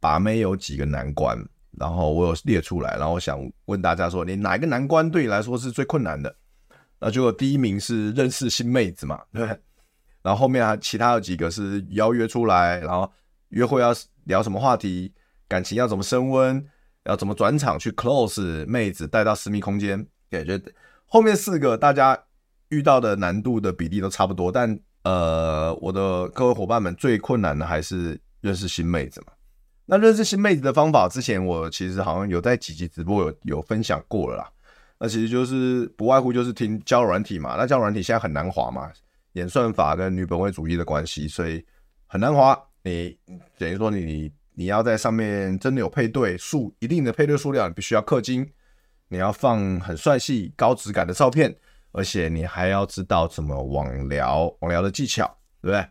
[0.00, 1.38] 把妹有几个难关，
[1.78, 6.34] 然后我有列出来，然后我想问大家说，你哪一个难关对你来说是最困难的？
[7.00, 9.60] 那结果第一名是认识新妹子嘛，对不对？
[10.22, 13.10] 然后后面还其他有几个是邀约出来，然后
[13.50, 15.12] 约会要聊什么话题，
[15.46, 16.64] 感情要怎么升温，
[17.04, 20.60] 要怎么转场去 close 妹子带到私密空间，感觉
[21.06, 22.18] 后面四个大家。
[22.70, 29.32] 遇到的难度的比例都差不多，但呃，我的各位伙伴们最困难的还是认识新妹子嘛。
[29.86, 34.50] 那认识新妹子的方法，之前我其实好像有在几集直播有有分享过了啦。
[34.98, 37.56] 那其实就是不外乎就是听交友软体嘛。
[37.56, 38.90] 那交友软体现在很难滑嘛，
[39.32, 41.64] 演算法跟女本位主义的关系，所以
[42.06, 42.58] 很难滑。
[42.82, 43.16] 你
[43.58, 48.50] 等于说你你要在上面真的有配对数一定的配对数量，你必须要氪金，
[49.08, 51.56] 你要放很帅气高质感的照片。
[51.92, 55.26] 而且你还要知道怎么网聊，网聊的技巧，
[55.62, 55.86] 对不对？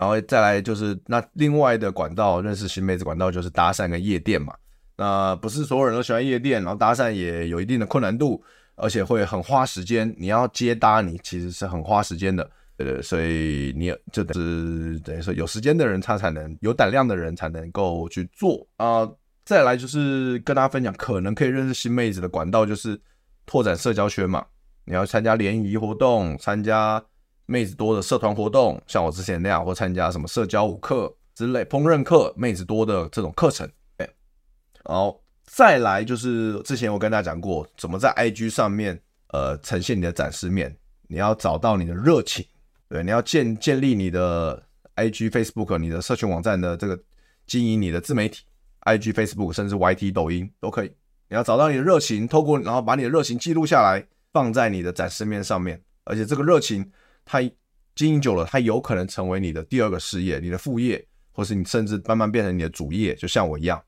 [0.00, 4.54] 然后再来就是那另外的管道，认识新妹子管道就是搭讪跟夜店嘛。
[4.96, 8.42] 那不是所有人都喜欢夜店，然后搭讪也有一定的困难度，
[8.76, 10.10] 而且会很花时间。
[10.18, 13.02] 你要接搭，你其实是很花时间的，对对。
[13.02, 19.06] 所以你就是等于说有时间的人，他才能有胆量的人才能够去做啊。
[19.44, 22.98] 再来就是跟大家分享，可能可以认识新妹子的管道，就是
[23.44, 24.46] 拓展社交圈嘛。
[24.86, 27.02] 你要参加联谊活动，参加
[27.50, 33.68] 妹子多的社团活动，像我之前那样，或参加什么社交舞课之类、烹饪课、妹子多的这种课程。
[33.96, 34.08] 哎，
[34.84, 39.00] 然后再来就是之前我跟大家讲过，怎么在 IG 上面
[39.32, 40.76] 呃呈现你的展示面，
[41.08, 42.46] 你要找到你的热情，
[42.88, 44.62] 对，你要建建立你的
[44.94, 46.96] IG、Facebook、你的社群网站的这个
[47.46, 48.44] 经营你的自媒体
[48.82, 50.92] ，IG、Facebook 甚至 YT、抖音都可以。
[51.28, 54.06] 你要找到你的热情，透过然后把你的热情记录下来。
[54.32, 56.88] 放在你的展示面上面，而且这个热情，
[57.30, 57.40] 它
[57.94, 63.80] 经营久了，它有可能成为你的第二个事业，你的副业，或是你甚至慢慢变成你的主业，就像我一样。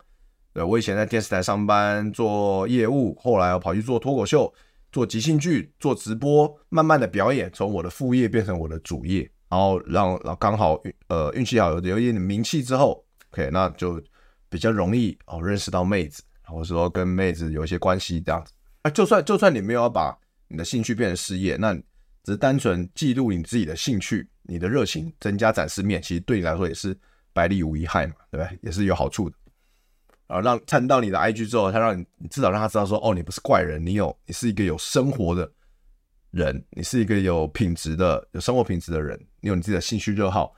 [0.53, 4.53] 对，我以前在电视台上班做业务，后来我跑去做脱口秀，
[4.93, 14.01] 做即兴剧，做直播，慢慢的表演，从我的副业变成我的主业，然后让然后刚好呃运气好，有有一点名气之后，OK，那就
[14.49, 18.53] 比较容易哦认识到妹子，或者说跟妹子有一些关系这样子。
[18.83, 20.17] 啊，就算就算你没有要把
[20.49, 21.77] 你的兴趣变成事业，那
[22.25, 26.97] 只是单纯记录你自己的兴趣，你的热情增加展示面，其实对你来说也是
[27.33, 28.59] 百利无一害嘛，对不对？
[28.63, 29.37] 也是有好处的。
[30.29, 35.51] 啊，让看到你的 IG 之后，他让你，你至少让他知道说，哦，你不是怪人，你有，你是一个有生活的
[36.31, 40.55] 人，你是一个有品质的、有生活品质的人，你有你自己的兴趣热好、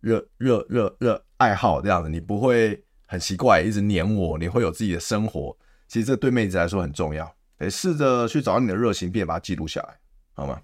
[0.00, 5.54] 热热热热爱好这样子，你不会很奇怪一直黏我，你会有自己的生活。
[5.88, 7.30] 其实这对妹子来说很重要。
[7.58, 9.98] 得试着去找你的热情，并把它记录下来，
[10.32, 10.60] 好吗？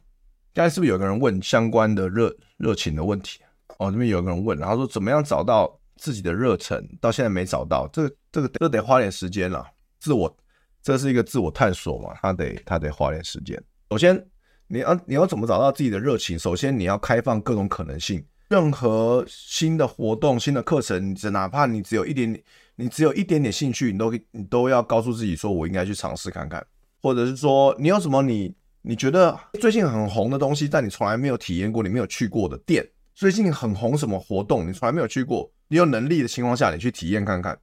[0.59, 3.39] 刚才是不是有个人问相关的热热情的问题？
[3.79, 6.85] 哦，这边有个人问，然后说怎么样找到自己的热忱？
[7.01, 9.65] 到现在没找到，这这个这得花点时间了。
[10.01, 10.37] 自我，
[10.83, 13.57] 这是一个自我探索嘛，他得他得花点时间。
[13.93, 14.21] 首先，
[14.67, 16.37] 你要你要怎么找到自己的热情？
[16.37, 22.45] 首先，你要开放各种可能性，任何新的活动、新的课程，只哪怕你只有一点点，
[22.75, 26.67] 你只有一点点兴趣，你都你都要告诉自己说，我应该去尝试看看。
[27.01, 37.59] 或者是说，你有什么你你觉得最近很红的东西，但你从来没有体验过，你没有去过的店，最近很红什么活动，你从来没有去过，你有能力的情况下，你去体验看看，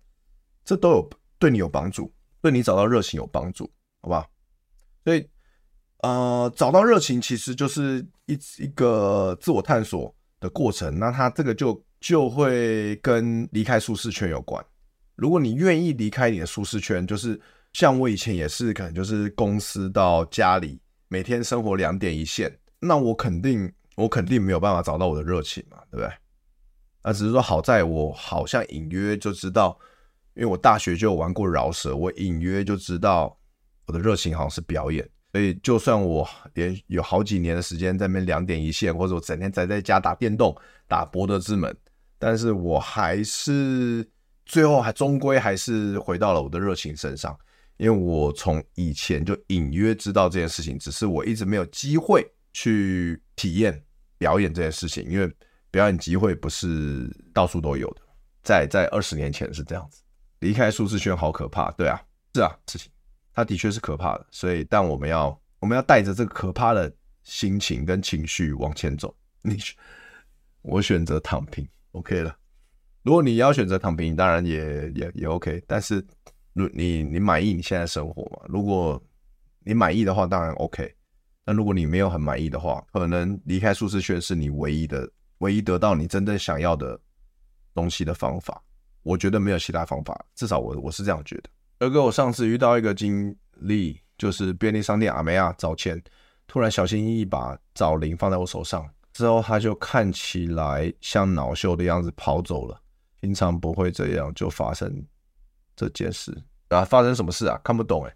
[0.64, 4.26] 这都有对你有帮助，对你找到热情有帮助，好吧？
[5.04, 5.28] 所以，
[6.04, 14.64] 呃，找到热情其实就是一一个自我探索的过程，那它这个就就会跟离开舒适圈有关。
[15.16, 17.40] 如果你愿意离开你的舒适圈，就是。
[17.74, 26.12] 像我以前也是，可能就是公司到家里，每天生活两点一线，那我肯定我肯定没有办法找到我的热情嘛，对不对？
[27.04, 29.78] 那只是说好在我好像隐约就知道，
[30.34, 33.38] 因为我大学就玩过饶舌，我隐约就知道
[33.86, 40.56] 我的热情好像是表演，所以就算我连有好几年的时间在那边两点一线，或者我整天宅在家打电动、
[40.88, 41.76] 打博德之门，
[42.18, 44.04] 但是我还是
[44.46, 47.38] 最后还终归还是回到了我的热情身上。
[47.78, 53.84] 因为我从以前就隐约知道这件事情，只是我一直没有机会去体验
[54.18, 55.04] 表演这件事情。
[55.10, 55.32] 因为
[55.72, 58.02] 表演机会不是到处都有的，
[58.44, 60.02] 在在二十年前是这样子，
[60.40, 61.70] 离开舒适圈好可怕。
[61.72, 62.02] 对啊，
[62.34, 62.90] 是啊，事情
[63.34, 64.26] 它的确是可怕的。
[64.32, 66.90] 所以，但我们要我们要带着这个可怕的
[67.24, 69.14] 心情跟情绪往前走。
[69.42, 69.58] 你
[70.62, 72.36] 我选择躺平，OK 了。
[73.04, 75.62] 如果你要选择躺平，当然也也也 OK。
[75.68, 76.04] 但是，
[76.56, 78.40] 如你你满意你现在生活吗？
[78.48, 79.00] 如果
[79.60, 80.92] 你满意的话，当然 OK。
[81.44, 85.08] 但如果你没有很满意的话，可能离开舒适圈是你唯一的、
[85.40, 87.00] 唯一得到你真正想要的
[87.74, 88.64] 东西的方法。
[89.04, 91.50] 我觉得没有其他方法，至少我我是这样觉得。
[91.80, 96.02] 而哥，我上次遇到一个经历，就是便利商店阿梅亚找钱，
[96.48, 102.82] 突然小心翼翼把找零放在我手上，之后他就看起来像恼羞的样子跑走了。
[103.20, 105.06] 平常不会这样，就发生
[105.76, 106.32] 这件事
[106.70, 106.84] 啊！
[106.86, 107.60] 发生什么事啊？
[107.64, 108.16] 看不懂哎，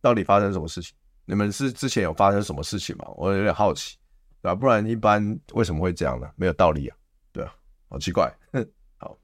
[0.00, 0.94] 到底发生什么事情？
[1.26, 3.06] 你们是之前有发生什么事情吗？
[3.16, 3.96] 我有点好奇，
[4.42, 4.54] 对吧？
[4.54, 6.28] 不然一般为什么会这样呢？
[6.36, 6.96] 没有道理啊，
[7.32, 7.54] 对啊，
[7.88, 8.30] 好奇怪。
[8.52, 8.66] 哼，
[8.98, 9.16] 好，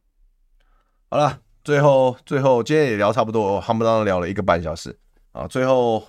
[1.08, 4.98] 好了，最后最后今天也聊差不多，夯不啷聊了一个半小时
[5.32, 6.06] 啊，最后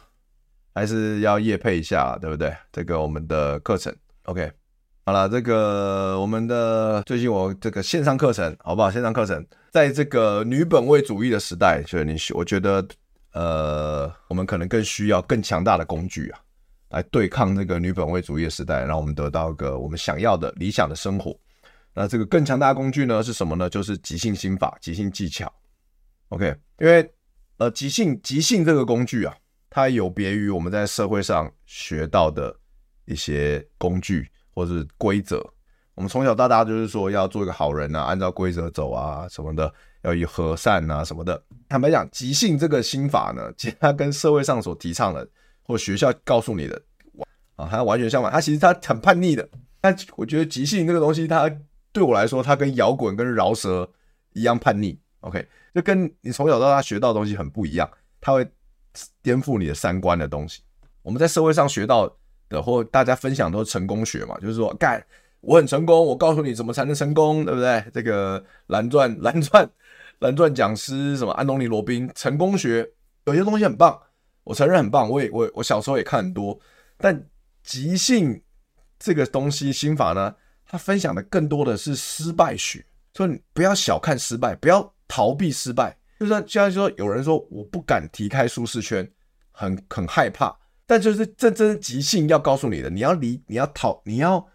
[0.74, 2.56] 还是要夜配一下，对不对？
[2.72, 4.52] 这个我们的课程，OK。
[5.04, 8.92] 好了，这个我们的最近我这个线上课程好不好？
[8.92, 12.88] 线上课程在这个女本位主义的时代，所以你，我觉得
[13.34, 16.40] 呃，我们可能更需要更强大的工具啊，
[16.90, 21.36] 来对抗这个女本位主义的时代，让我们得到一个我们想要的理想的生活。
[21.96, 23.68] 那这个更强大的工具呢是什么呢？
[23.68, 25.52] 就是即兴心法、即兴技巧。
[26.30, 27.12] OK，因为
[27.58, 29.36] 呃，即兴即兴这个工具啊，
[29.68, 32.56] 它有别于我们在社会上学到的
[33.06, 34.30] 一些工具。
[34.54, 35.42] 或是规则，
[35.96, 41.42] 我们从小到大就是说要做一个好人啊，按照规则走啊什么的，要以和善啊什么的。
[41.70, 45.28] 坦白讲，即兴这个心法呢， 其实它跟社会上所提倡的
[45.64, 46.82] 或学校告诉你的
[47.56, 48.32] 啊，它完全相反。
[48.32, 49.48] 它其实它很叛逆的。
[49.80, 51.50] 但我觉得即兴这个东西，它
[51.92, 53.90] 对我来说，它跟摇滚跟饶舌
[54.34, 55.00] 一样叛逆。
[55.22, 58.46] OK，就跟你从小到大学到的东西很不一样，它会
[59.22, 60.62] 颠覆你的三观的东西。
[61.02, 62.18] 我们在社会上学到。
[62.52, 65.04] 的或大家分享都是成功学嘛，就是说干
[65.40, 67.84] 我很成功，我告诉你怎么才能成功，对不对？
[67.92, 69.68] 这个蓝钻 蓝钻
[70.20, 72.88] 蓝钻讲师什么安东尼罗宾成功学
[73.26, 74.00] 有些东西很棒，
[74.44, 76.60] 我承认很棒，我也我我小时候也看很多，
[76.98, 77.28] 但
[77.64, 78.40] 即兴
[79.00, 80.36] 这个东西心法呢，
[80.68, 82.86] 他分享的更多的是失败学，
[83.16, 89.10] 所以你不要小看失败，不要逃避失败，就是像说有人说我不敢离开舒适圈，
[89.52, 90.56] 很很害怕。
[90.92, 94.46] 但就是这真即兴要告诉你的，你要离，你要逃，你要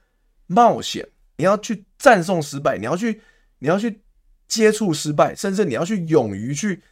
[0.49, 3.22] 冒险，你要去战胜失败，你要去，
[3.59, 4.03] 你要去
[4.46, 6.83] 接触失败，甚至你要去勇于去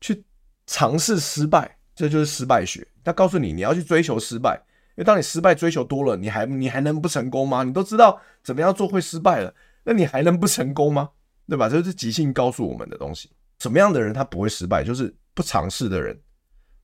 [0.00, 0.24] 去
[0.66, 2.88] 尝试失败，这就是失败学。
[3.04, 4.58] 他告诉你，你要去追求失败，
[4.96, 7.62] 因为当你失败追求多了，你还你还能不成功吗？
[7.62, 11.10] 你都知道怎么样做会失败了，那你还能不成功吗？
[11.46, 11.68] 对吧？
[11.68, 13.30] 这就是即兴告诉我们的东西。
[13.58, 14.82] 什么样的人他不会失败？
[14.82, 16.18] 就是不尝试的人，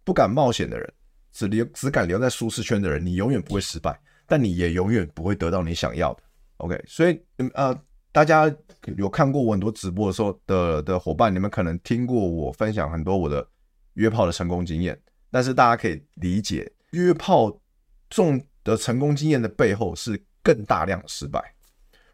[0.05, 0.93] 不敢冒险的人。
[1.33, 6.23] 只留只敢留在舒适圈的人，你永远不会失败，但你也永远不会得到你想要的。
[6.59, 7.21] OK，所以
[7.55, 7.75] 呃，
[8.13, 8.53] 大家
[8.97, 13.47] 有看过我很多直播的时候的的伙伴，你们可能听过我分享很多我的
[13.95, 17.57] 约炮的成功经验，但是大家可以理解，约炮
[18.09, 21.41] 中的成功经验的背后是更大量的失败。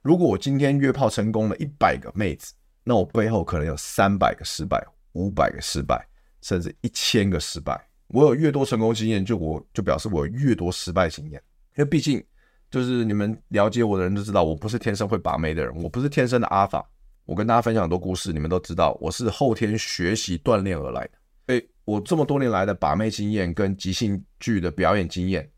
[0.03, 2.53] 如果我今天约炮成功了一百个妹子，
[2.85, 6.07] 那我背后可能有三百个失败、五百个失败，
[6.43, 7.86] 甚至一千个失败。
[8.09, 11.43] 我有越多成功经验，就我就表示我有越多失败经验，
[11.77, 12.25] 因为毕竟
[12.71, 16.89] 就是你们了解我的人都知道，我不是天生会把妹的人，我不是天生的阿法。
[17.25, 21.11] 我跟大家分享很多故事，你们都知道，我是后天学习锻炼而来的。
[21.47, 25.51] 所以我这么多年来的把妹经验跟即兴剧的表演经验，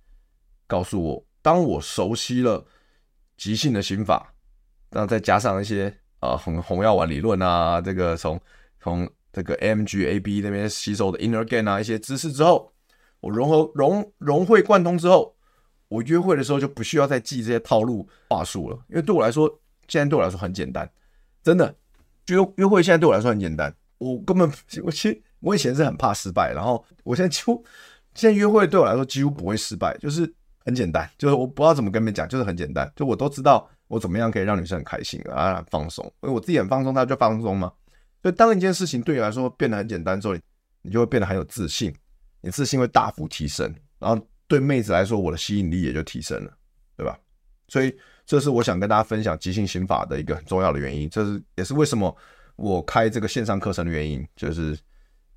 [0.67, 2.65] 告诉我，当我熟悉了
[3.37, 4.33] 即兴的心法，
[4.91, 8.41] 然后再加上一些呃红红药丸理论啊，这个从
[8.81, 9.07] 从。
[9.39, 12.73] 这个 MGAB 那边吸收的 Inner Game 啊，一些知识之后，
[13.21, 15.37] 我融合融融会贯通之后，
[15.87, 19.49] 我约会的时候就不需要再记这些套路话术了，因为对我来说，
[19.87, 20.91] 现在对我来说很简单，
[21.43, 21.73] 真的，
[22.27, 24.51] 约约会现在对我来说很简单，我根本
[24.83, 27.65] 我其实我以前是很怕失败，然后我现在几乎
[28.15, 30.31] 现在约会对我来说几乎不会失败，就是
[30.65, 37.73] 很简单，就是我不知道怎么跟你们讲，就是很简单，就我都知道我怎么样可以让女生很开心啊，放松，因为我自己很放松，她就放松嘛。
[38.23, 40.35] 所以，当一件事情对你来说变得很简单之后，
[40.83, 41.95] 你就会变得很有自信，
[42.41, 46.53] 你自信会大幅提升，然后对妹子来说，我的吸引力也就提升了，
[46.97, 47.17] 对吧？
[47.69, 47.97] 所以，
[48.27, 52.17] 这是我想跟大家分享即兴心法的一个很重要的原因，这是也是为什么
[52.57, 54.77] 我开这个线上课程的原因，就是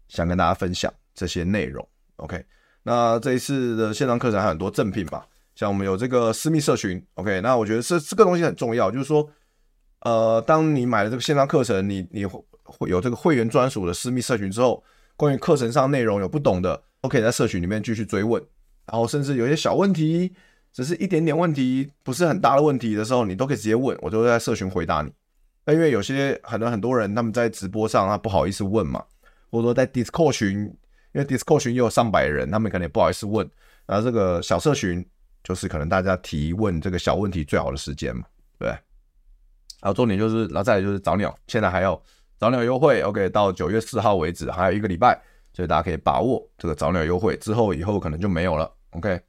[0.08, 1.88] 想跟大家分享这些内容。
[2.16, 2.44] OK，
[2.84, 7.04] 那这一次的线上课程还有很多赠品吧，像我们有这个私密社群。
[7.14, 9.30] OK，那我觉得这这个东西很重要，就是说，
[10.00, 12.26] 呃，当你买了这个线上课程，你你。
[12.72, 14.84] 会有这个会员专属的私密社群之后，
[15.16, 18.42] 关于课程上内容有不懂的，都可以在社群里面继续追问。
[18.88, 20.34] 然后甚至有些小问题，
[20.74, 25.12] 只是一点点问题，不是很大的问题的时候，你都可以直接问，我都会在社群回答你。
[25.66, 29.04] 那因为有些很多很多人他们在直播上他不好意思问嘛，
[29.52, 30.58] 或者说在 Discord 群，
[31.14, 33.48] 因为 Discord 群也有上百人，他们可能也不好意思问。
[33.86, 35.06] 然后这个小社群
[35.44, 38.24] 就是可能大家提问这个小问题最好的时间嘛，
[38.58, 38.70] 对。
[38.70, 42.02] 然后重点就是，然后再来就是找鸟，现在还有
[42.42, 45.16] 早鸟优惠，OK，到九月四号为止还有一个礼拜，
[45.54, 49.22] 所以大家可以把握这个早鸟优惠，之后以后可能就没有了，OK。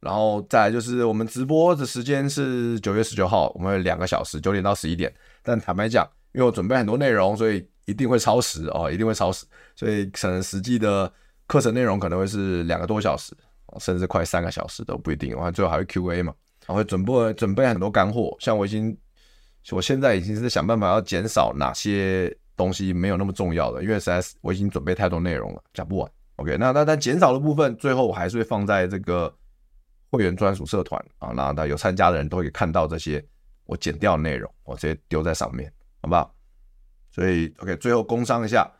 [0.00, 5.14] 然后再来就是我们直播的时间是九月十九号，我们有两个小时，九点到十一点。
[5.42, 9.44] 但坦白讲，因为我准备很多内容，所以一定会超时哦，一定会超时。
[9.74, 11.12] 所以可能实际的
[11.46, 13.36] 课程内容可能会是两个多小时，
[13.78, 15.34] 甚至快三个小时都不一定。
[15.34, 16.32] 然后最后还会 Q&A 嘛，
[16.66, 18.34] 然后会准备准备很多干货。
[18.40, 18.96] 像我已经，
[19.72, 26.10] 我现在已经是想办法要减少哪些东西没有那么重要的，因为实在是我已经准备太多内容了，讲不完。
[26.36, 29.32] OK，那那但减少的部分，最后我还是会放在这个。
[30.08, 33.22] 会员专属社团啊，那那有参加的人都可以看到这些
[33.64, 36.32] 我剪掉的内容，我直接丢在上面，好不好？
[37.10, 38.70] 所以 OK，最后工商一下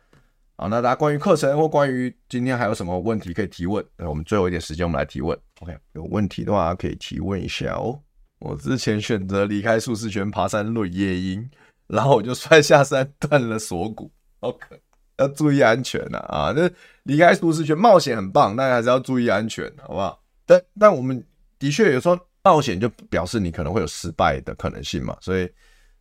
[0.54, 3.84] 啊，那大家关于课程或关于今天还有什么问题可以提问？
[3.98, 5.36] 那我们最后一点时间，我们来提问。
[5.60, 8.00] OK，有问题的话可以提问一下哦。
[8.38, 11.50] 我之前选择离开舒适圈，爬山录夜音，
[11.86, 14.10] 然后我就摔下山断了锁骨。
[14.40, 14.80] OK，
[15.18, 16.52] 要注意安全呐啊！
[16.54, 16.70] 那
[17.04, 20.22] 离开舒适圈冒险很棒，但还是要注意安全，好不好？
[20.44, 21.24] 但但我们
[21.58, 25.50] 的确有时候冒险就表示你可能会有失败的可能性嘛，所以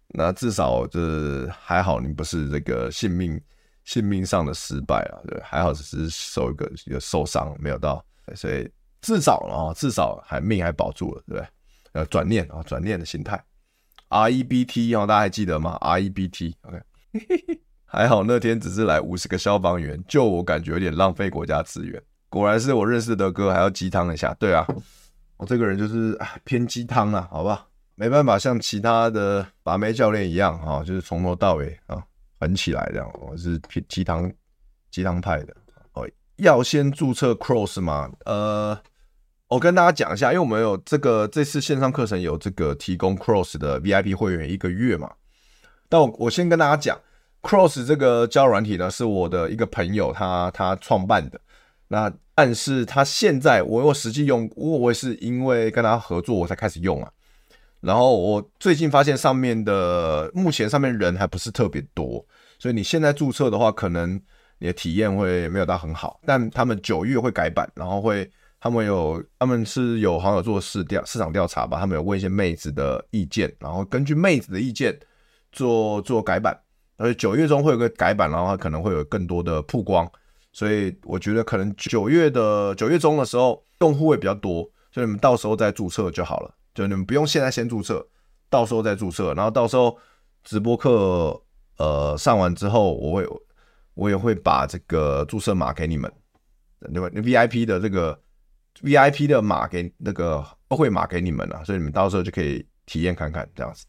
[0.09, 3.41] 那至少就是还好你不是这个性命
[3.83, 8.03] 性命上的失败啊，对，还好只是受一个有受伤没有到，
[8.36, 8.69] 所以
[9.01, 11.47] 至少啊至少还命还保住了，对不对？
[11.93, 13.41] 呃，转念啊转念的心态
[14.09, 16.79] ，R E B T 哦，大家还记得吗？R E B T，OK，
[17.85, 22.01] 还好那天只是来五十个消防员，就我感觉有点浪费国家资源。
[22.29, 24.33] 果然是我认识的哥，还要鸡汤一下。
[24.35, 24.67] 对啊，
[25.37, 32.03] 我这个人就是偏鸡汤啊，好吧，没办法像其他的把妹教练一样啊，就是从头到尾啊
[32.39, 33.09] 狠起来这样。
[33.21, 34.29] 我是偏鸡汤
[34.91, 35.55] 鸡汤派的
[35.93, 36.05] 哦。
[36.37, 38.11] 要先注册 Cross 吗？
[38.25, 38.77] 呃，
[39.55, 45.09] 我跟大家讲一下，因为我们有这个这次线上课程有这个提供 Cross 的 VIP 会员一个月嘛。
[45.87, 46.99] 但我我先跟大家讲
[47.41, 51.39] ，Cross 这个交友软体呢，是我的一个朋友他他创办的。
[51.87, 57.09] 那但是他现在我有实际用，我我也是因为跟他合作我才开始用啊。
[57.79, 62.25] 然后我最近发现上面的目前上面人还不是特别多，
[62.59, 64.19] 所以你现在注册的话，可能
[64.57, 66.19] 你的体验会没有到很好。
[66.25, 68.29] 但他们九月会改版，然后会
[68.66, 74.99] 他们有他们是有好像有做市调市场调查吧，他们有问一些妹子的意见，然后根据妹子的意见
[75.51, 76.59] 做做改版，
[76.97, 80.11] 而且九月中会有个改版，然后可能会有更多的曝光。
[80.51, 86.51] 所以我觉得可能九月的九月中的时候用户会比较多，所以你们到时候再注册就好了。
[86.74, 88.03] 就你们不用现在先注册，
[88.49, 89.32] 到时候再注册。
[89.36, 89.95] 然后到时候
[90.43, 91.39] 直播课
[91.78, 93.28] 呃上完之后，我会
[93.93, 96.11] 我也会把这个注册码给你们，
[96.91, 98.20] 对吧？VIP 的这个
[98.82, 103.86] VIP 的码给那个优惠码给你们了，所以你们到时候就可以体验看看这样子，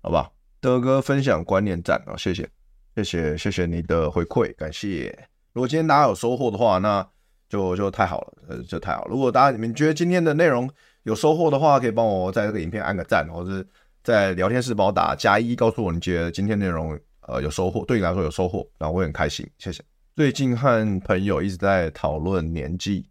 [0.00, 0.32] 好不好？
[0.60, 2.48] 德哥分享观念赞哦，谢谢
[2.96, 5.28] 谢谢谢谢你的回馈，感谢。
[5.52, 7.06] 如果今天大家有收获的话，那
[7.48, 9.10] 就就太好了，呃，就太好了。
[9.10, 10.70] 如果大家你们觉得今天的内容
[11.02, 13.66] 有收获的话，可以帮我在这个影片按个赞，或者是
[14.04, 19.82] 在聊天室帮我打加一，告诉我你觉得今天内容呃有收获，对你来说有收获，然后我会很开心，谢谢。
[20.14, 23.08] 最近和朋友一直在讨论年纪，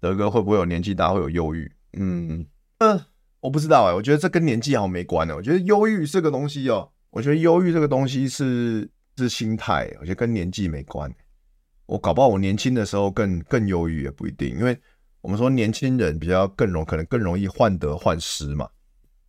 [0.00, 1.70] 德哥会不会有年纪大会有忧郁？
[1.94, 2.46] 嗯
[2.78, 3.06] 呃，
[3.40, 5.34] 我不知道哎、我觉得这跟年纪好像没关的。
[5.34, 11.12] 我觉得忧郁这个东西哦，我觉得忧郁这个东西是是心态，我觉得跟年纪没关。
[11.86, 14.78] 我搞不好我年轻的时候更更忧郁也不一定，因为
[15.20, 18.68] 我们说年轻人比较更容可能更容易患得患失嘛，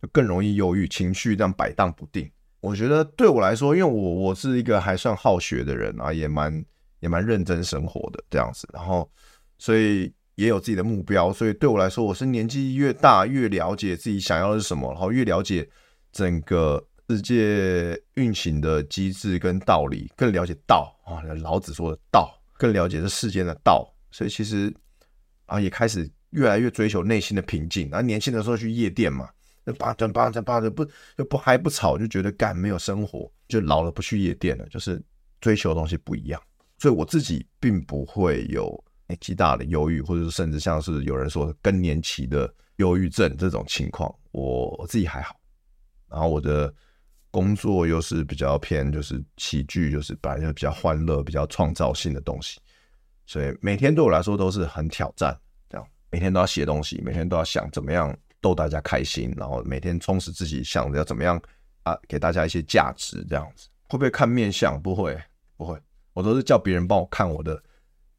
[0.00, 2.30] 就更容易忧郁，情绪这样摆荡不定。
[2.60, 6.64] 我觉得对我来说，因为我我是一个还算好学的人啊，也蛮
[7.00, 9.10] 也蛮认真生活的这样子，然后
[9.58, 15.68] 所以也有自己的目标，所以对我来说，我是年纪越大越了解自己想要的是什么，然后越了解
[16.12, 22.36] 整个世界运行的机制跟道理，更了解道啊，老子说的道。
[22.56, 24.70] 更了解这世间的道，所以其实
[25.46, 27.88] 啊也开始越来越追求内心的平静。
[27.88, 29.28] 然后年轻的时候去夜店嘛，
[29.64, 30.84] 那八转八转八的不
[31.16, 33.30] 就不嗨不吵，就觉得干没有生活。
[33.48, 35.02] 就老了不去夜店了，就是
[35.40, 36.38] 追求的东西不一样。
[36.78, 45.34] 所以我自己并不会有年纪大的忧郁，或者是甚至像是有人说更年期的忧郁症这种情况，我自己还好。
[46.08, 46.72] 然后我的。
[47.32, 52.58] 工作又是比较偏，就是喜剧，就是本来就比较欢乐、比较创造性的东西，
[53.24, 55.32] 所以每天对我来说都是很挑战。
[55.68, 61.40] 这样每天都要写东西，每天都要想怎么样逗大家开心，然后每天充实自己，想着要怎么样
[61.84, 64.76] 啊，给大家一些价值，这样子会不会看面相？
[64.82, 65.16] 不会，
[65.56, 65.80] 不会，
[66.12, 67.62] 我都是叫别人帮我看我的，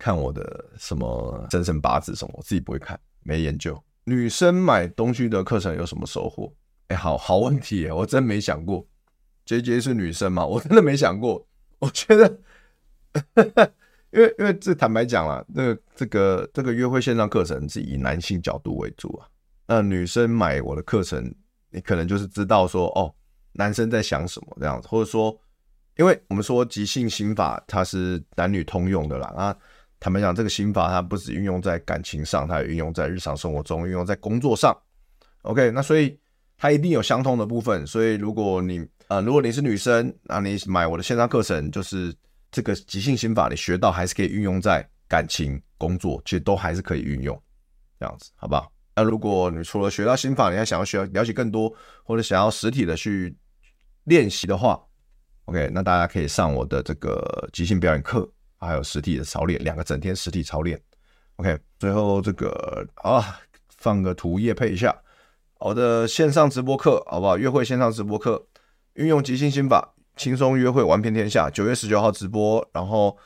[0.02, 3.80] 看我的什么生辰八字什么，我自己不会看，没研究。
[4.06, 6.52] 女生买东西的课程有什么收获？
[6.88, 8.84] 哎，好好问题耶，我真没想过。
[9.46, 10.44] 杰杰是女生吗？
[10.44, 11.48] 我真的没想过。
[11.78, 12.40] 我觉得，
[14.12, 19.28] 因为因为这坦白讲啦，那个、这个这个约会线上课程是以男性角度为主啊。
[19.68, 21.32] 那女生买我的课程，
[21.70, 23.14] 你可能就是知道说，哦，
[23.52, 25.40] 男生在想什么这样子，或者说，
[25.98, 29.28] 因为我们说即兴心法它是男女通用的啦。
[29.28, 29.56] 啊，
[30.02, 34.76] 坦白讲，这个心法它不只运用在感情上，它也运用在日常生活中，运用在工作上。
[35.44, 36.20] OK，那所以
[36.58, 37.86] 它一定有相通的部分。
[37.86, 42.12] 所以如果你、呃，如果你是女生，那你买我的线上课程，就是
[42.52, 47.40] 这个即兴心法，你学到还是可以运用在感情、工作，其实都还是可以运用，
[48.00, 48.72] 这样子，好不好？
[48.96, 51.72] 那如果你除了学到心法，你还想要学了解更多，
[52.04, 53.38] 或者想要实体的去
[54.06, 54.84] 练习的话
[55.46, 58.28] ，OK，那大家可以上我的这个即兴表演课，
[58.68, 60.80] 还有实体的操练，两个整天实体操练。
[61.36, 63.40] OK，最后这个啊，
[63.78, 64.96] 放个图页配一下
[65.60, 67.38] 我的线上直播课，好不好？
[67.38, 68.46] 约会线上直播课，
[68.94, 71.50] 运用即兴心法，轻松约会，玩遍天下。
[71.50, 73.18] 九月十九号直播，然后。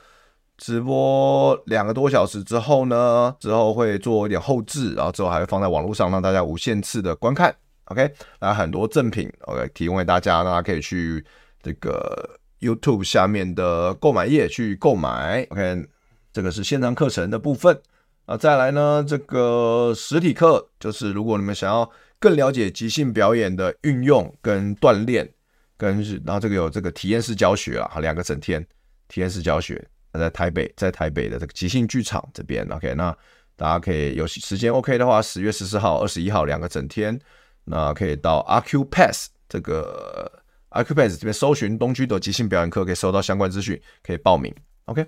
[0.58, 7.54] 直播两个多小时之后呢，之后会做一点后置，然后之后还会放在网络上让大家无限次的观看。
[7.88, 8.10] OK，
[8.40, 11.22] 那很多赠品，OK，提供给大家，大家可以去
[11.62, 15.45] 这个 YouTube 下面的购买页去购买。
[15.49, 15.86] OK，
[16.34, 17.80] 这个是线上课程的部分
[18.26, 18.36] 啊。
[18.36, 21.89] 再来呢，这个实体课就是如果你们想要
[22.20, 25.30] 更了解即兴表演的运用跟锻炼，
[25.78, 28.66] 跟然后这个有这个体验式教学啊，两个整天
[29.07, 29.88] 体验式教学。
[30.18, 33.13] 在台北，在台北的这个即兴剧场这边，OK，那
[33.57, 37.20] 大家可以有时间 OK 的话，十月十四号、二十一号两个整天，
[37.66, 40.32] 那可以到 RQ Pass 这个
[40.76, 44.54] Accupass 这边搜寻东区的即兴表演课，可以收到相关资讯，可以报名。
[44.86, 45.06] OK，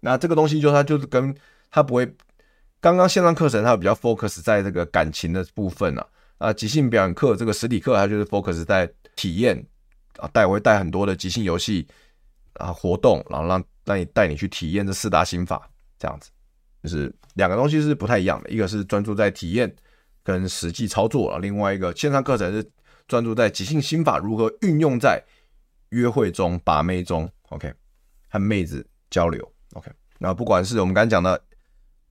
[0.00, 1.34] 那这个东西就它就是跟
[1.70, 2.06] 它不会，
[2.80, 6.06] 刚刚线上课程它比较 focus 在这个感情的部分啊，
[6.38, 9.66] 啊，即兴表演课这个实体课它就是 focus 在体验
[10.18, 11.86] 啊，带我会带很多的即兴游戏
[12.54, 13.64] 啊活动，然后让。
[13.88, 15.66] 让你带你去体验这四大心法，
[15.98, 16.28] 这样子
[16.82, 19.74] 就是两个东西是不太一样的，一个是专注在体验
[20.22, 22.62] 跟实际操作了，另外一个线上课程是
[23.08, 25.20] 专注在即兴心法如何运用在
[25.88, 27.72] 约会中、把妹中，OK，
[28.28, 29.90] 和妹子交流，OK。
[30.18, 31.42] 那不管是我们刚才讲的，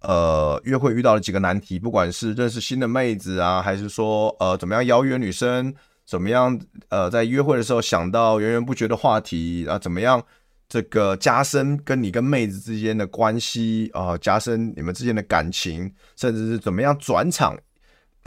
[0.01, 5.73] 呃，约会遇到了几个难题，不管是认识新的妹子啊，还是说呃怎么样邀约女生，
[6.05, 10.21] 怎么样呃在约会的时候想到源源不绝的话题啊，怎么样？
[10.69, 17.57] 这个加深跟你跟妹子之间的关系啊、加深你们之间的感情，甚至是怎么样转场，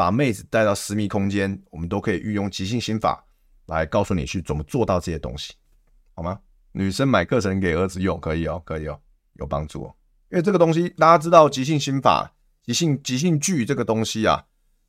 [0.01, 3.23] 把妹子带到私密空间，我们都可以运用即兴心法
[3.67, 5.53] 来告诉你去怎么做到这些东西，
[6.15, 6.41] 好吗？
[6.73, 8.99] 女生买课程给儿子用可以哦，可以哦，
[9.35, 9.95] 有帮助哦。
[10.31, 12.33] 因为这个东西大家知道，即兴心法、
[12.65, 14.43] 即兴即兴剧这个东西啊，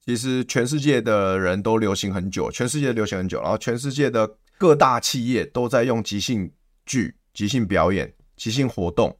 [0.05, 6.49] 其实全世界的人都流行很久，全世界流行很久，然后全世界的各大企业都在用即兴
[6.85, 7.13] 剧。
[7.33, 9.13] 即兴表演、即兴活动、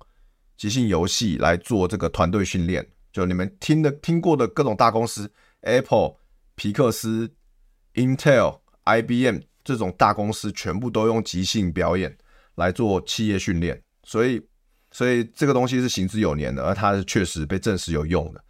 [0.55, 5.29] 即兴游戏来做这个团队训练，就你们听的、听过的各种大公司
[5.62, 6.16] ，Apple、
[6.55, 7.34] 皮克斯、
[7.93, 12.18] Intel、IBM 这种大公司，全部都用即兴表演
[12.55, 13.82] 来做企业训练。
[14.03, 14.41] 所以，
[14.91, 18.43] 所以这个东西是行之有年的，而它是确实被证实有用的。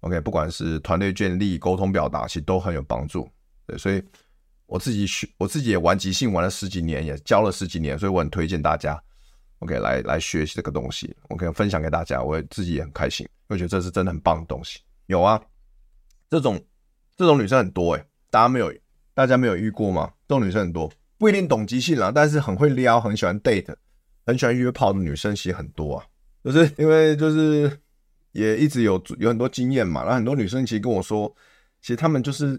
[0.00, 3.28] OK，不管是团队建立、沟通表达，其实都很有帮助。
[3.66, 4.02] 对，所以。
[4.66, 8.98] 我自己学，我自己也玩即兴玩了十几年，也教了十几年，所以我很推荐大家
[9.58, 14.80] ，OK 来来学习这个东西，OK 分享给大家，我自己也很开心，我觉得这是真的很棒的东西。
[15.08, 15.38] 有啊，
[16.32, 16.58] 这种
[17.14, 18.72] 这种女生很多诶、大家没有，
[19.12, 20.10] 大家没有遇过吗？
[20.26, 23.74] 这种女生很多，不一定懂即兴啦，但是很会撩，很喜欢 date，
[24.24, 26.06] 很喜欢约炮的女生其实很多啊，
[26.42, 27.70] 就是因为就是
[28.32, 31.30] 也一直有有很多经验嘛，然后很多女生其实跟我说，
[31.82, 32.58] 其实他们就是。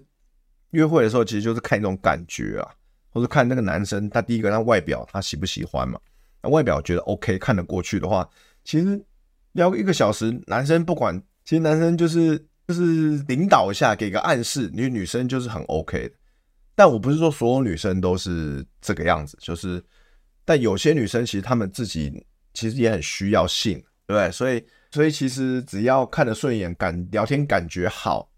[0.74, 2.68] 约会的时候，其实就是看一种感觉啊，
[3.12, 6.00] 或者看那个男生，他第一个他外表他喜不喜欢嘛？
[6.42, 8.28] 那外表觉得 OK，看得过去的话，
[8.64, 9.00] 其实
[9.52, 11.16] 聊一个小时，男生不管，
[11.46, 16.16] 其实男生就是就是领导一下，给个暗示，女女生就是很 OK 的。
[16.76, 19.84] 但我不是说所有女生都是这个样子，就是，
[20.44, 24.32] 但有些女生其实她们自己其实也很需要性，对不对？
[24.32, 28.30] 所以所以其实只要看得顺眼，感聊天感觉好。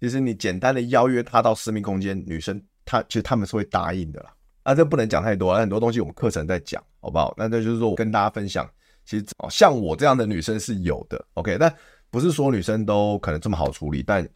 [0.00, 4.32] 其实你简单的邀约她到私密空间，女生她其实他们是会答应的啦。
[4.62, 7.34] 啊，这不能讲太多，很多东西我们课程在讲，好不好？
[7.36, 8.68] 那这就是说我跟大家分享，
[9.04, 11.56] 其实像我这样的女生是有的，OK？
[11.58, 11.74] 但
[12.10, 14.28] 不是说女生都可能这么好处理，但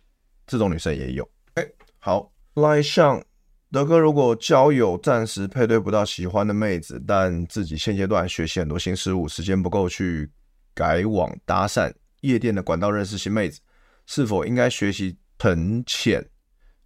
[0.47, 1.67] 这种女生也有哎，
[1.99, 3.23] 好，来上
[3.71, 10.31] 德哥，如果交友暂时配对不到喜欢的妹子，但自己现阶段学习很多新事物，时间不够去
[10.73, 13.61] 改网搭讪夜店的管道认识新妹子，
[14.07, 16.25] 是否应该学习沉潜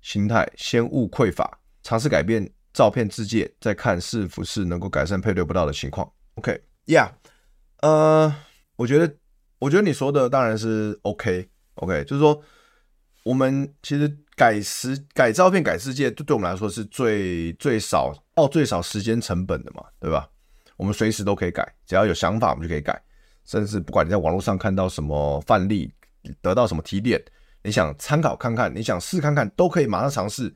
[0.00, 7.10] 心态，先勿匮乏，尝试改变照片自介，再看是不是能够改善配对不到的情况？OK，Yeah，、
[7.82, 8.34] 呃，
[8.76, 9.14] 我觉得，
[9.58, 12.42] 我觉得你说的当然是 OK，OK，就是说。
[13.24, 20.26] 我们其实改时改照片改世界，对对我们来说是最最少哦最少时间成本的嘛，对吧？
[20.78, 22.98] 我们随时都可以改，只要有想法我们就可以改。
[23.44, 25.92] 甚至不管你在网络上看到什么范例，
[26.40, 27.22] 得到什么提点，
[27.62, 30.54] 你想参考看看，你想试看看，都可以马上尝试。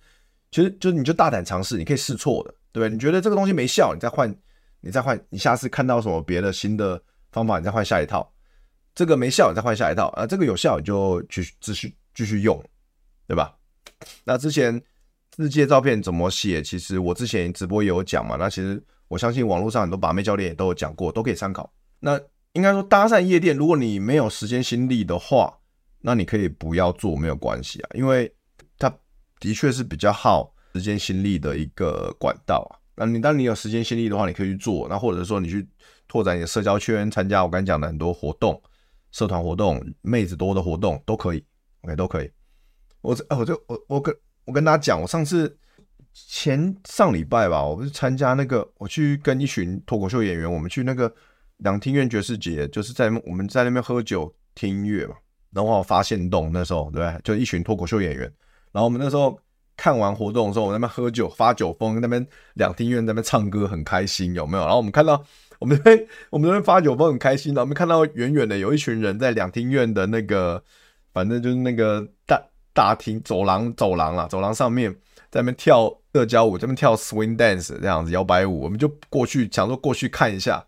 [0.51, 2.91] 其实就是你就大胆尝试，你可以试错的，对不对？
[2.91, 4.35] 你觉得这个东西没效，你再换，
[4.81, 8.33] 你再换，你下次看到什么别的新的方法，你再换下一套。
[8.95, 10.27] 这个没效，你再换下一套啊。
[10.27, 11.95] 这个有效，你就继续继续。
[12.15, 12.63] 继续用，
[13.27, 13.57] 对吧？
[14.23, 14.79] 那之前
[15.39, 16.63] 日记的照片怎么写？
[16.63, 18.37] 其实我之前直播也有讲嘛。
[18.37, 21.73] 那其实我相信网络上很多把妹教练也都有讲过，都可以参考。
[22.01, 22.21] 那
[22.53, 25.59] 应该说搭讪夜店，如果你没有时间心力的话，
[26.03, 28.31] 那你可以不要做，没有关系啊，因为
[28.79, 28.95] 它
[29.41, 32.77] 的确是比较耗时间心力的一个管道啊。
[32.95, 34.87] 那你当你有时间心力的话，你可以去做。
[34.87, 35.67] 那或者说你去
[36.07, 38.63] 拓展你的社交圈，参加我刚才讲的很多活动、
[39.13, 41.45] 社团活动、妹子多的活动都可以。
[41.83, 42.31] OK，都可以。
[43.01, 45.57] 我这，我就我我跟我跟大家讲，我上次
[46.13, 51.13] 前上礼拜吧，我不是参加那个，我去跟一群脱口秀演员，我们去那个
[51.59, 55.15] 两厅院爵士节，就是在我们在那边喝酒听音乐嘛。
[55.51, 57.15] 然后我发现动那时候，对？
[57.23, 58.23] 就一群脱口秀演员。
[58.73, 59.39] 然后我们那时候
[59.77, 64.63] 看完活动的时候，我在那边喝酒发酒疯，那边两厅院那边唱歌很开心，有没有？
[64.63, 65.23] 然后我们看到
[65.63, 70.63] 我们那边我们那边发酒疯很开心，的我们看到远远的有一群人在两厅院的那个。
[71.15, 72.43] 反正就是那个大
[72.73, 74.91] 大厅走廊走廊啦，走廊上面
[75.31, 80.65] 在那边跳社交舞，在那边跳 swing dance 这样子摇摆舞，我们就过去想说过去看一下，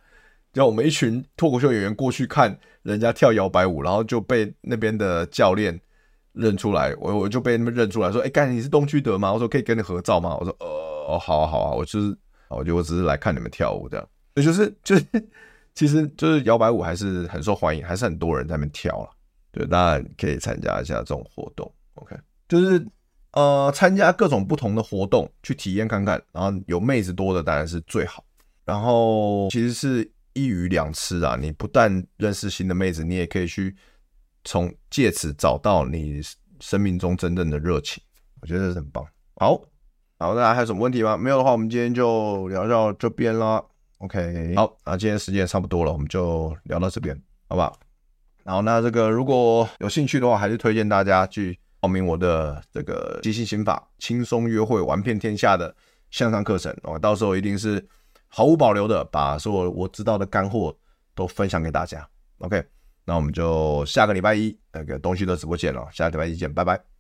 [0.52, 5.80] 然后我们一群脱口秀演员过去看人家跳摇摆舞，然后就被那边的教练
[6.34, 9.32] 认出来，我我就被他们认出来说，哎，干你是东区德吗？
[9.32, 10.36] 我说可以跟你合照吗？
[10.38, 12.14] 我说呃，好啊好啊，我就是，
[12.50, 15.04] 我就我只是来看你们跳舞这样，也就是就是
[15.74, 19.10] 其实就是摇摆舞还是很受欢迎，还是很多人在那边跳了。
[19.50, 22.16] 对，当然可以参加一下这种活动，OK，
[22.48, 22.84] 就是
[23.32, 28.24] 呃参加各种不同的活动去体验看看，然后有妹子多的当然是最好，
[28.64, 33.76] 然后其实是一鱼两吃啊，你不但认识新的妹子，你也可以去
[34.42, 36.20] 从借此找到你
[36.58, 38.02] 生命中真正的热情，
[38.40, 39.06] 我觉得这是很棒。
[39.36, 39.60] 好，
[40.18, 41.16] 好，大家还有什么问题吗？
[41.16, 43.64] 没有的话，我们今天就聊到这边了
[44.04, 47.78] ，OK，好，那今天时间差不多了，我们就聊到这边，好不好？
[48.44, 55.74] 然后那这个如果有兴趣的话，还是推荐大家去报名我的这个即兴心法轻松约会玩遍天下的
[56.10, 57.82] 线上课程哦，到时候一定是
[58.28, 60.76] 毫无保留的把所有我知道的干货
[61.14, 62.06] 都分享给大家。
[62.38, 62.62] OK，
[63.04, 66.93] 那我们就下个礼拜一那个东西的直播见了，下个礼拜一见，拜拜。